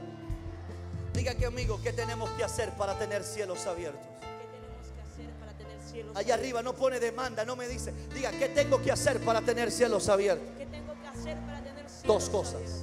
Diga 1.14 1.34
que 1.34 1.46
amigo, 1.46 1.80
¿qué 1.82 1.92
tenemos 1.92 2.28
que 2.30 2.44
hacer 2.44 2.70
para 2.72 2.98
tener 2.98 3.22
cielos 3.22 3.66
abiertos? 3.66 4.02
¿Qué 4.20 4.26
tenemos 4.58 4.86
que 4.92 5.00
hacer 5.00 5.30
para 5.38 5.52
tener 5.52 5.80
cielos 5.80 6.16
Allá 6.16 6.34
arriba 6.34 6.62
no 6.62 6.74
pone 6.74 6.98
demanda, 7.00 7.44
no 7.44 7.54
me 7.56 7.68
dice. 7.68 7.92
Diga, 8.12 8.32
¿qué 8.32 8.48
tengo 8.48 8.82
que 8.82 8.90
hacer 8.90 9.20
para 9.20 9.40
tener 9.40 9.70
cielos 9.70 10.08
abiertos? 10.08 10.48
¿Qué 10.58 10.66
tengo 10.66 10.92
que 11.00 11.06
hacer 11.06 11.38
para 11.46 11.62
tener 11.62 11.88
cielos 11.88 12.02
Dos 12.06 12.28
cosas. 12.28 12.54
abiertos? 12.54 12.80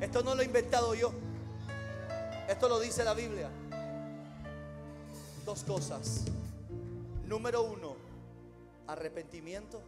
Esto 0.00 0.22
no 0.22 0.34
lo 0.34 0.42
he 0.42 0.44
inventado 0.44 0.94
yo. 0.94 1.12
Esto 2.48 2.68
lo 2.68 2.80
dice 2.80 3.02
la 3.04 3.14
Biblia. 3.14 3.48
Dos 5.46 5.64
cosas. 5.64 6.24
Número 7.26 7.62
uno, 7.62 7.96
arrepentimiento. 8.86 9.80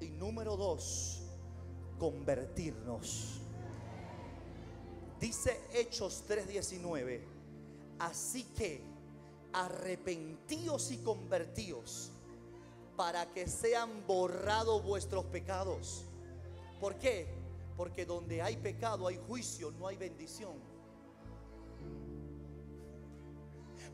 Y 0.00 0.08
número 0.08 0.56
dos, 0.56 1.20
convertirnos. 2.04 3.40
Dice 5.18 5.58
Hechos 5.72 6.24
3:19. 6.28 7.22
Así 7.98 8.44
que 8.54 8.82
arrepentíos 9.54 10.90
y 10.90 10.98
convertíos 10.98 12.10
para 12.94 13.32
que 13.32 13.46
sean 13.46 14.06
borrados 14.06 14.84
vuestros 14.84 15.24
pecados. 15.26 16.04
¿Por 16.78 16.96
qué? 16.96 17.26
Porque 17.74 18.04
donde 18.04 18.42
hay 18.42 18.58
pecado 18.58 19.06
hay 19.06 19.18
juicio, 19.26 19.70
no 19.70 19.86
hay 19.86 19.96
bendición. 19.96 20.52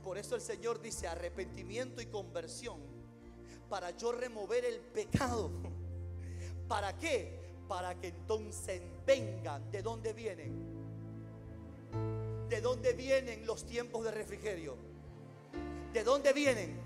Por 0.02 0.18
eso 0.18 0.34
el 0.34 0.40
Señor 0.40 0.82
dice 0.82 1.06
arrepentimiento 1.06 2.02
y 2.02 2.06
conversión. 2.06 2.80
Para 3.68 3.92
yo 3.92 4.10
remover 4.10 4.64
el 4.64 4.80
pecado. 4.80 5.52
¿Para 6.68 6.98
qué? 6.98 7.39
Para 7.70 7.94
que 7.94 8.08
entonces 8.08 8.82
vengan. 9.06 9.70
¿De 9.70 9.80
dónde 9.80 10.12
vienen? 10.12 10.52
¿De 12.48 12.60
dónde 12.60 12.94
vienen 12.94 13.46
los 13.46 13.64
tiempos 13.64 14.04
de 14.04 14.10
refrigerio? 14.10 14.76
¿De 15.92 16.02
dónde 16.02 16.32
vienen? 16.32 16.76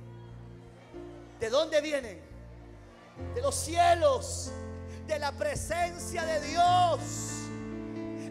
¿De 1.41 1.49
dónde 1.49 1.81
vienen? 1.81 2.21
De 3.35 3.41
los 3.41 3.55
cielos, 3.55 4.53
de 5.07 5.19
la 5.19 5.33
presencia 5.33 6.23
de 6.23 6.49
Dios. 6.49 7.01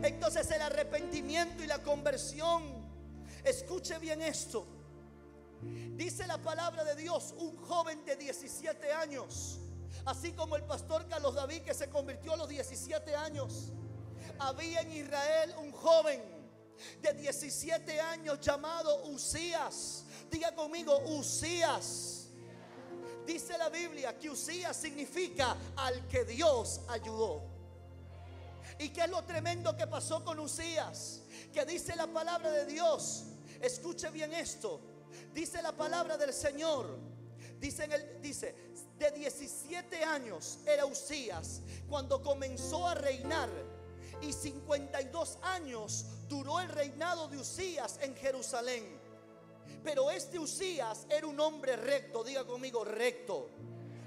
Entonces 0.03 0.51
el 0.51 0.61
arrepentimiento 0.61 1.63
y 1.63 1.65
la 1.65 1.81
conversión, 1.81 2.61
escuche 3.43 3.97
bien 3.97 4.21
esto. 4.21 4.63
Dice 5.95 6.27
la 6.27 6.37
palabra 6.37 6.83
de 6.83 6.95
Dios, 6.97 7.33
un 7.35 7.57
joven 7.57 8.05
de 8.05 8.15
17 8.15 8.93
años, 8.93 9.57
así 10.05 10.33
como 10.33 10.55
el 10.55 10.63
pastor 10.63 11.07
Carlos 11.07 11.35
David 11.35 11.61
que 11.61 11.73
se 11.73 11.89
convirtió 11.89 12.33
a 12.33 12.37
los 12.37 12.49
17 12.49 13.15
años. 13.15 13.71
Había 14.39 14.81
en 14.81 14.91
Israel 14.91 15.53
un 15.59 15.71
joven 15.71 16.21
de 17.01 17.13
17 17.13 17.99
años 18.01 18.39
llamado 18.41 19.05
Usías. 19.05 20.05
Diga 20.29 20.53
conmigo, 20.53 20.97
Usías. 21.05 22.27
Dice 23.25 23.57
la 23.57 23.69
Biblia 23.69 24.17
que 24.17 24.29
Usías 24.29 24.75
significa 24.75 25.55
al 25.77 26.07
que 26.07 26.25
Dios 26.25 26.81
ayudó. 26.89 27.41
¿Y 28.79 28.89
qué 28.89 29.01
es 29.01 29.09
lo 29.09 29.23
tremendo 29.23 29.75
que 29.75 29.87
pasó 29.87 30.23
con 30.23 30.39
Usías? 30.39 31.21
Que 31.53 31.65
dice 31.65 31.95
la 31.95 32.07
palabra 32.07 32.51
de 32.51 32.65
Dios. 32.65 33.23
Escuche 33.61 34.09
bien 34.09 34.33
esto. 34.33 34.81
Dice 35.33 35.61
la 35.61 35.71
palabra 35.71 36.17
del 36.17 36.33
Señor. 36.33 36.97
Dice, 37.59 37.85
en 37.85 37.93
el, 37.93 38.21
dice, 38.21 38.55
de 38.97 39.11
17 39.11 40.03
años 40.03 40.59
era 40.65 40.85
Usías 40.85 41.61
cuando 41.89 42.21
comenzó 42.21 42.87
a 42.87 42.95
reinar. 42.95 43.49
Y 44.21 44.31
52 44.31 45.37
años 45.41 46.05
duró 46.29 46.59
el 46.59 46.69
reinado 46.69 47.27
de 47.27 47.37
Usías 47.37 47.99
en 48.01 48.15
Jerusalén. 48.15 48.99
Pero 49.83 50.09
este 50.11 50.39
Usías 50.39 51.05
era 51.09 51.27
un 51.27 51.39
hombre 51.39 51.75
recto, 51.75 52.23
diga 52.23 52.45
conmigo, 52.45 52.85
recto, 52.85 53.49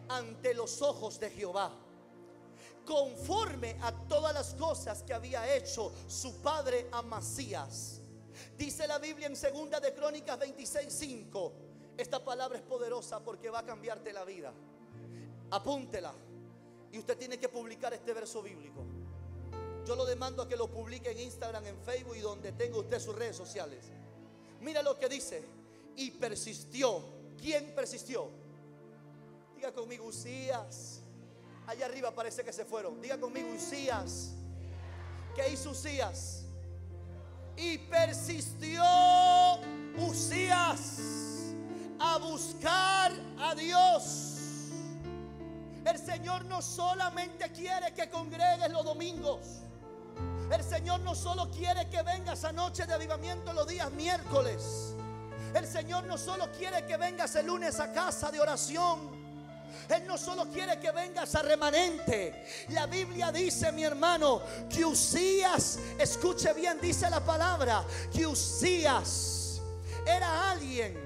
ante 0.09 0.55
los 0.55 0.81
ojos 0.81 1.20
de 1.20 1.31
Jehová. 1.31 1.70
Conforme 2.87 3.77
a 3.83 3.92
todas 4.09 4.33
las 4.33 4.55
cosas 4.55 5.03
que 5.03 5.12
había 5.12 5.55
hecho 5.55 5.92
su 6.07 6.40
padre 6.40 6.88
Amasías. 6.92 8.01
Dice 8.57 8.87
la 8.87 8.99
Biblia 8.99 9.27
en 9.27 9.37
segunda 9.37 9.81
de 9.81 9.92
Crónicas 9.92 10.38
26:5. 10.38 11.53
Esta 11.96 12.25
palabra 12.25 12.59
es 12.59 12.64
poderosa 12.64 13.20
porque 13.20 13.51
va 13.51 13.61
a 13.61 13.66
cambiarte 13.66 14.12
la 14.12 14.25
vida. 14.25 14.53
Apúntela. 15.51 16.13
Y 16.93 16.99
usted 16.99 17.17
tiene 17.17 17.39
que 17.39 17.49
publicar 17.49 17.93
este 17.95 18.13
verso 18.13 18.43
bíblico. 18.43 18.85
Yo 19.87 19.95
lo 19.95 20.05
demando 20.05 20.43
a 20.43 20.49
que 20.49 20.57
lo 20.57 20.69
publique 20.69 21.11
en 21.11 21.21
Instagram, 21.21 21.67
en 21.67 21.79
Facebook 21.79 22.17
y 22.17 22.21
donde 22.21 22.53
tenga 22.53 22.79
usted 22.79 22.99
sus 22.99 23.15
redes 23.15 23.37
sociales. 23.37 23.85
Mira 24.61 24.83
lo 24.83 24.99
que 24.99 25.09
dice. 25.09 25.45
Y 25.97 26.11
persistió. 26.11 27.03
¿Quién 27.41 27.75
persistió? 27.75 28.29
Diga 29.55 29.73
conmigo, 29.73 30.07
Usías. 30.07 31.01
Allá 31.67 31.87
arriba 31.87 32.15
parece 32.15 32.45
que 32.45 32.53
se 32.53 32.65
fueron. 32.65 33.01
Diga 33.01 33.19
conmigo, 33.19 33.49
Usías. 33.55 34.33
¿Qué 35.35 35.51
hizo 35.51 35.71
Usías? 35.71 36.45
Y 37.57 37.79
persistió 37.79 38.83
Usías 39.99 40.99
a 41.99 42.19
buscar 42.19 43.13
a 43.39 43.55
Dios. 43.55 44.36
El 45.97 46.05
Señor 46.05 46.45
no 46.45 46.61
solamente 46.61 47.51
quiere 47.53 47.95
que 47.95 48.11
congregues 48.11 48.71
los 48.71 48.85
domingos. 48.85 49.63
El 50.53 50.63
Señor 50.63 51.01
no 51.01 51.15
solo 51.15 51.51
quiere 51.51 51.89
que 51.89 52.03
vengas 52.03 52.45
a 52.45 52.53
noche 52.53 52.85
de 52.85 52.93
avivamiento 52.93 53.51
los 53.55 53.67
días 53.67 53.91
miércoles. 53.93 54.95
El 55.55 55.67
Señor 55.67 56.05
no 56.05 56.19
solo 56.19 56.53
quiere 56.53 56.85
que 56.85 56.99
vengas 56.99 57.35
el 57.37 57.47
lunes 57.47 57.81
a 57.81 57.91
casa 57.93 58.31
de 58.31 58.39
oración. 58.39 59.11
Él 59.89 60.07
no 60.07 60.19
solo 60.19 60.45
quiere 60.51 60.79
que 60.79 60.91
vengas 60.91 61.35
a 61.35 61.41
remanente. 61.41 62.45
La 62.69 62.85
Biblia 62.85 63.33
dice, 63.33 63.73
mi 63.73 63.83
hermano, 63.83 64.43
que 64.69 64.85
Usías, 64.85 65.79
escuche 65.99 66.53
bien, 66.53 66.79
dice 66.79 67.09
la 67.09 67.21
palabra, 67.21 67.83
que 68.13 68.27
Usías 68.27 69.63
era 70.07 70.51
alguien 70.51 71.06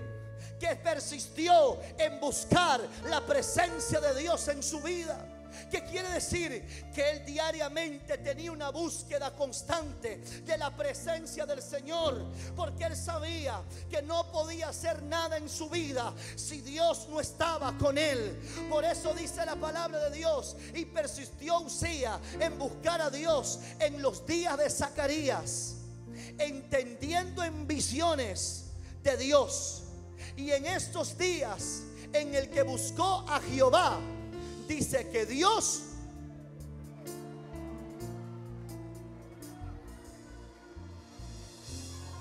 que 0.61 0.77
persistió 0.77 1.81
en 1.99 2.21
buscar 2.21 2.81
la 3.07 3.25
presencia 3.25 3.99
de 3.99 4.21
Dios 4.21 4.47
en 4.49 4.63
su 4.63 4.81
vida. 4.81 5.27
¿Qué 5.71 5.85
quiere 5.85 6.09
decir? 6.11 6.91
Que 6.95 7.11
él 7.11 7.25
diariamente 7.25 8.19
tenía 8.19 8.53
una 8.53 8.71
búsqueda 8.71 9.33
constante 9.35 10.19
de 10.19 10.59
la 10.59 10.75
presencia 10.77 11.47
del 11.47 11.63
Señor. 11.63 12.27
Porque 12.55 12.85
él 12.85 12.97
sabía 12.97 13.63
que 13.89 14.03
no 14.03 14.31
podía 14.31 14.69
hacer 14.69 15.03
nada 15.03 15.37
en 15.37 15.49
su 15.49 15.69
vida 15.69 16.13
si 16.37 16.61
Dios 16.61 17.09
no 17.09 17.21
estaba 17.21 17.77
con 17.79 17.99
él. 17.99 18.39
Por 18.69 18.85
eso 18.85 19.15
dice 19.15 19.45
la 19.45 19.57
palabra 19.57 20.09
de 20.09 20.17
Dios. 20.17 20.57
Y 20.75 20.85
persistió 20.85 21.61
Usía 21.61 22.19
en 22.39 22.59
buscar 22.59 23.01
a 23.01 23.11
Dios 23.11 23.61
en 23.79 24.01
los 24.01 24.25
días 24.27 24.57
de 24.57 24.71
Zacarías. 24.71 25.75
Entendiendo 26.39 27.43
en 27.43 27.67
visiones 27.67 28.67
de 29.03 29.17
Dios. 29.17 29.80
Y 30.37 30.51
en 30.51 30.67
estos 30.67 31.17
días 31.17 31.83
en 32.13 32.35
el 32.35 32.49
que 32.51 32.63
buscó 32.63 33.25
a 33.29 33.41
Jehová 33.41 33.99
dice 34.67 35.09
que 35.09 35.27
Dios 35.27 35.83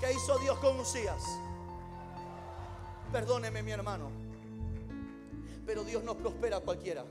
¿Qué 0.00 0.14
hizo 0.14 0.38
Dios 0.38 0.58
con 0.58 0.80
Usías? 0.80 1.22
Perdóneme 3.12 3.62
mi 3.62 3.70
hermano. 3.70 4.10
Pero 5.66 5.84
Dios 5.84 6.02
no 6.02 6.16
prospera 6.16 6.56
a 6.56 6.60
cualquiera. 6.60 7.04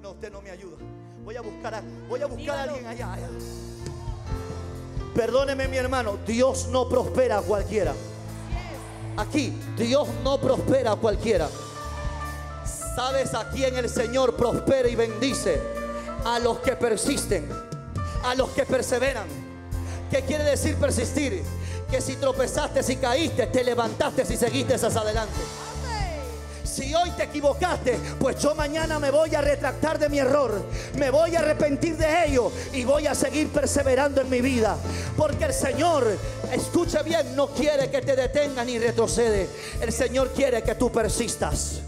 No, 0.00 0.12
usted 0.12 0.32
no 0.32 0.40
me 0.40 0.50
ayuda. 0.50 0.78
Voy 1.22 1.36
a 1.36 1.42
buscar 1.42 1.74
a, 1.74 1.82
voy 2.08 2.22
a 2.22 2.26
buscar 2.26 2.56
a 2.56 2.62
alguien 2.62 2.86
allá, 2.86 3.12
allá. 3.12 3.28
Perdóneme 5.14 5.68
mi 5.68 5.76
hermano, 5.76 6.16
Dios 6.26 6.68
no 6.68 6.88
prospera 6.88 7.38
a 7.38 7.42
cualquiera. 7.42 7.92
Aquí, 9.18 9.52
Dios 9.76 10.06
no 10.22 10.38
prospera 10.38 10.92
a 10.92 10.96
cualquiera. 10.96 11.48
¿Sabes 12.94 13.34
a 13.34 13.50
quién 13.50 13.76
el 13.76 13.90
Señor 13.90 14.36
prospera 14.36 14.88
y 14.88 14.94
bendice? 14.94 15.60
A 16.24 16.38
los 16.38 16.60
que 16.60 16.76
persisten, 16.76 17.48
a 18.24 18.36
los 18.36 18.50
que 18.50 18.64
perseveran. 18.64 19.26
¿Qué 20.08 20.22
quiere 20.22 20.44
decir 20.44 20.76
persistir? 20.76 21.42
Que 21.90 22.00
si 22.00 22.14
tropezaste, 22.14 22.80
si 22.84 22.94
caíste, 22.96 23.48
te 23.48 23.64
levantaste 23.64 24.22
y 24.22 24.36
seguiste 24.36 24.74
hacia 24.74 24.88
adelante. 24.88 25.40
Si 26.78 26.94
hoy 26.94 27.10
te 27.10 27.24
equivocaste, 27.24 27.98
pues 28.20 28.38
yo 28.38 28.54
mañana 28.54 29.00
me 29.00 29.10
voy 29.10 29.34
a 29.34 29.40
retractar 29.40 29.98
de 29.98 30.08
mi 30.08 30.20
error, 30.20 30.62
me 30.96 31.10
voy 31.10 31.34
a 31.34 31.40
arrepentir 31.40 31.96
de 31.96 32.26
ello 32.26 32.52
y 32.72 32.84
voy 32.84 33.08
a 33.08 33.16
seguir 33.16 33.48
perseverando 33.48 34.20
en 34.20 34.30
mi 34.30 34.40
vida. 34.40 34.76
Porque 35.16 35.46
el 35.46 35.52
Señor, 35.52 36.06
escucha 36.52 37.02
bien, 37.02 37.34
no 37.34 37.48
quiere 37.48 37.90
que 37.90 38.00
te 38.00 38.14
detenga 38.14 38.64
ni 38.64 38.78
retrocede. 38.78 39.48
El 39.80 39.92
Señor 39.92 40.28
quiere 40.28 40.62
que 40.62 40.76
tú 40.76 40.92
persistas. 40.92 41.80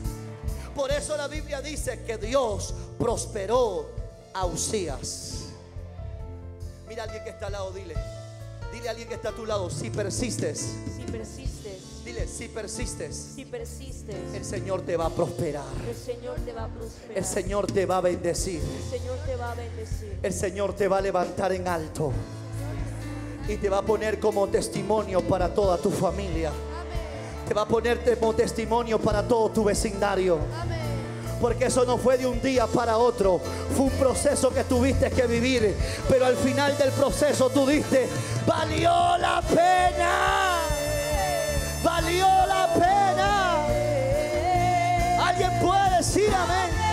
Por 0.74 0.91
eso 0.91 1.16
la 1.16 1.28
Biblia 1.28 1.62
dice 1.62 2.03
que 2.03 2.18
Dios 2.18 2.74
prosperó 2.99 3.91
a 4.34 4.45
Usías. 4.45 5.51
Mira 6.88 7.03
a 7.03 7.05
alguien 7.05 7.22
que 7.22 7.30
está 7.30 7.47
al 7.47 7.53
lado, 7.53 7.70
dile. 7.70 7.95
Dile 8.72 8.88
a 8.88 8.91
alguien 8.91 9.09
que 9.09 9.14
está 9.14 9.28
a 9.28 9.36
tu 9.36 9.47
lado, 9.47 9.70
si 9.70 9.88
persistes, 9.88 10.74
Si 10.97 10.99
persistes, 11.11 12.04
dile, 12.04 12.26
si 12.26 12.48
persistes, 12.48 13.32
si 13.34 13.44
persistes, 13.44 14.16
el 14.34 14.44
Señor 14.44 14.82
te 14.82 14.96
va 14.96 15.06
a 15.06 15.11
prosperar. 15.11 15.64
el 15.88 15.96
Señor 15.96 16.36
te 16.40 16.52
va 16.52 16.64
a 16.64 16.68
prosperar. 16.68 17.18
El 17.18 17.24
Señor 17.24 17.66
te 17.66 17.86
va 17.86 17.96
a 17.98 18.00
bendecir. 18.00 18.61
El 18.61 18.98
Señor 18.98 19.18
te 19.26 19.36
va 19.36 19.52
a 19.52 19.54
bendecir. 19.54 20.18
El 20.22 20.32
Señor 20.32 20.72
te 20.74 20.88
va 20.88 20.98
a 20.98 21.00
levantar 21.00 21.52
en 21.52 21.68
alto. 21.68 22.12
Y 23.48 23.56
te 23.56 23.68
va 23.68 23.78
a 23.78 23.82
poner 23.82 24.20
como 24.20 24.48
testimonio 24.48 25.22
para 25.22 25.52
toda 25.52 25.76
tu 25.78 25.90
familia. 25.90 26.52
Te 27.48 27.54
va 27.54 27.62
a 27.62 27.68
poner 27.68 28.18
como 28.18 28.32
testimonio 28.34 29.00
para 29.00 29.26
todo 29.26 29.50
tu 29.50 29.64
vecindario. 29.64 30.38
Porque 31.40 31.64
eso 31.64 31.84
no 31.84 31.96
fue 31.96 32.18
de 32.18 32.26
un 32.26 32.40
día 32.40 32.66
para 32.66 32.98
otro. 32.98 33.40
Fue 33.74 33.86
un 33.86 33.90
proceso 33.92 34.50
que 34.50 34.62
tuviste 34.64 35.11
que 35.11 35.26
vivir. 35.26 35.74
Pero 36.08 36.26
al 36.26 36.36
final 36.36 36.76
del 36.76 36.90
proceso 36.90 37.48
tú 37.48 37.66
diste, 37.66 38.08
valió 38.46 39.16
la 39.18 39.42
pena. 39.42 40.59
Valió 41.83 42.26
la 42.47 42.68
pena. 42.74 43.66
¿Alguien 45.26 45.51
puede 45.61 45.97
decir 45.97 46.35
amén? 46.35 46.89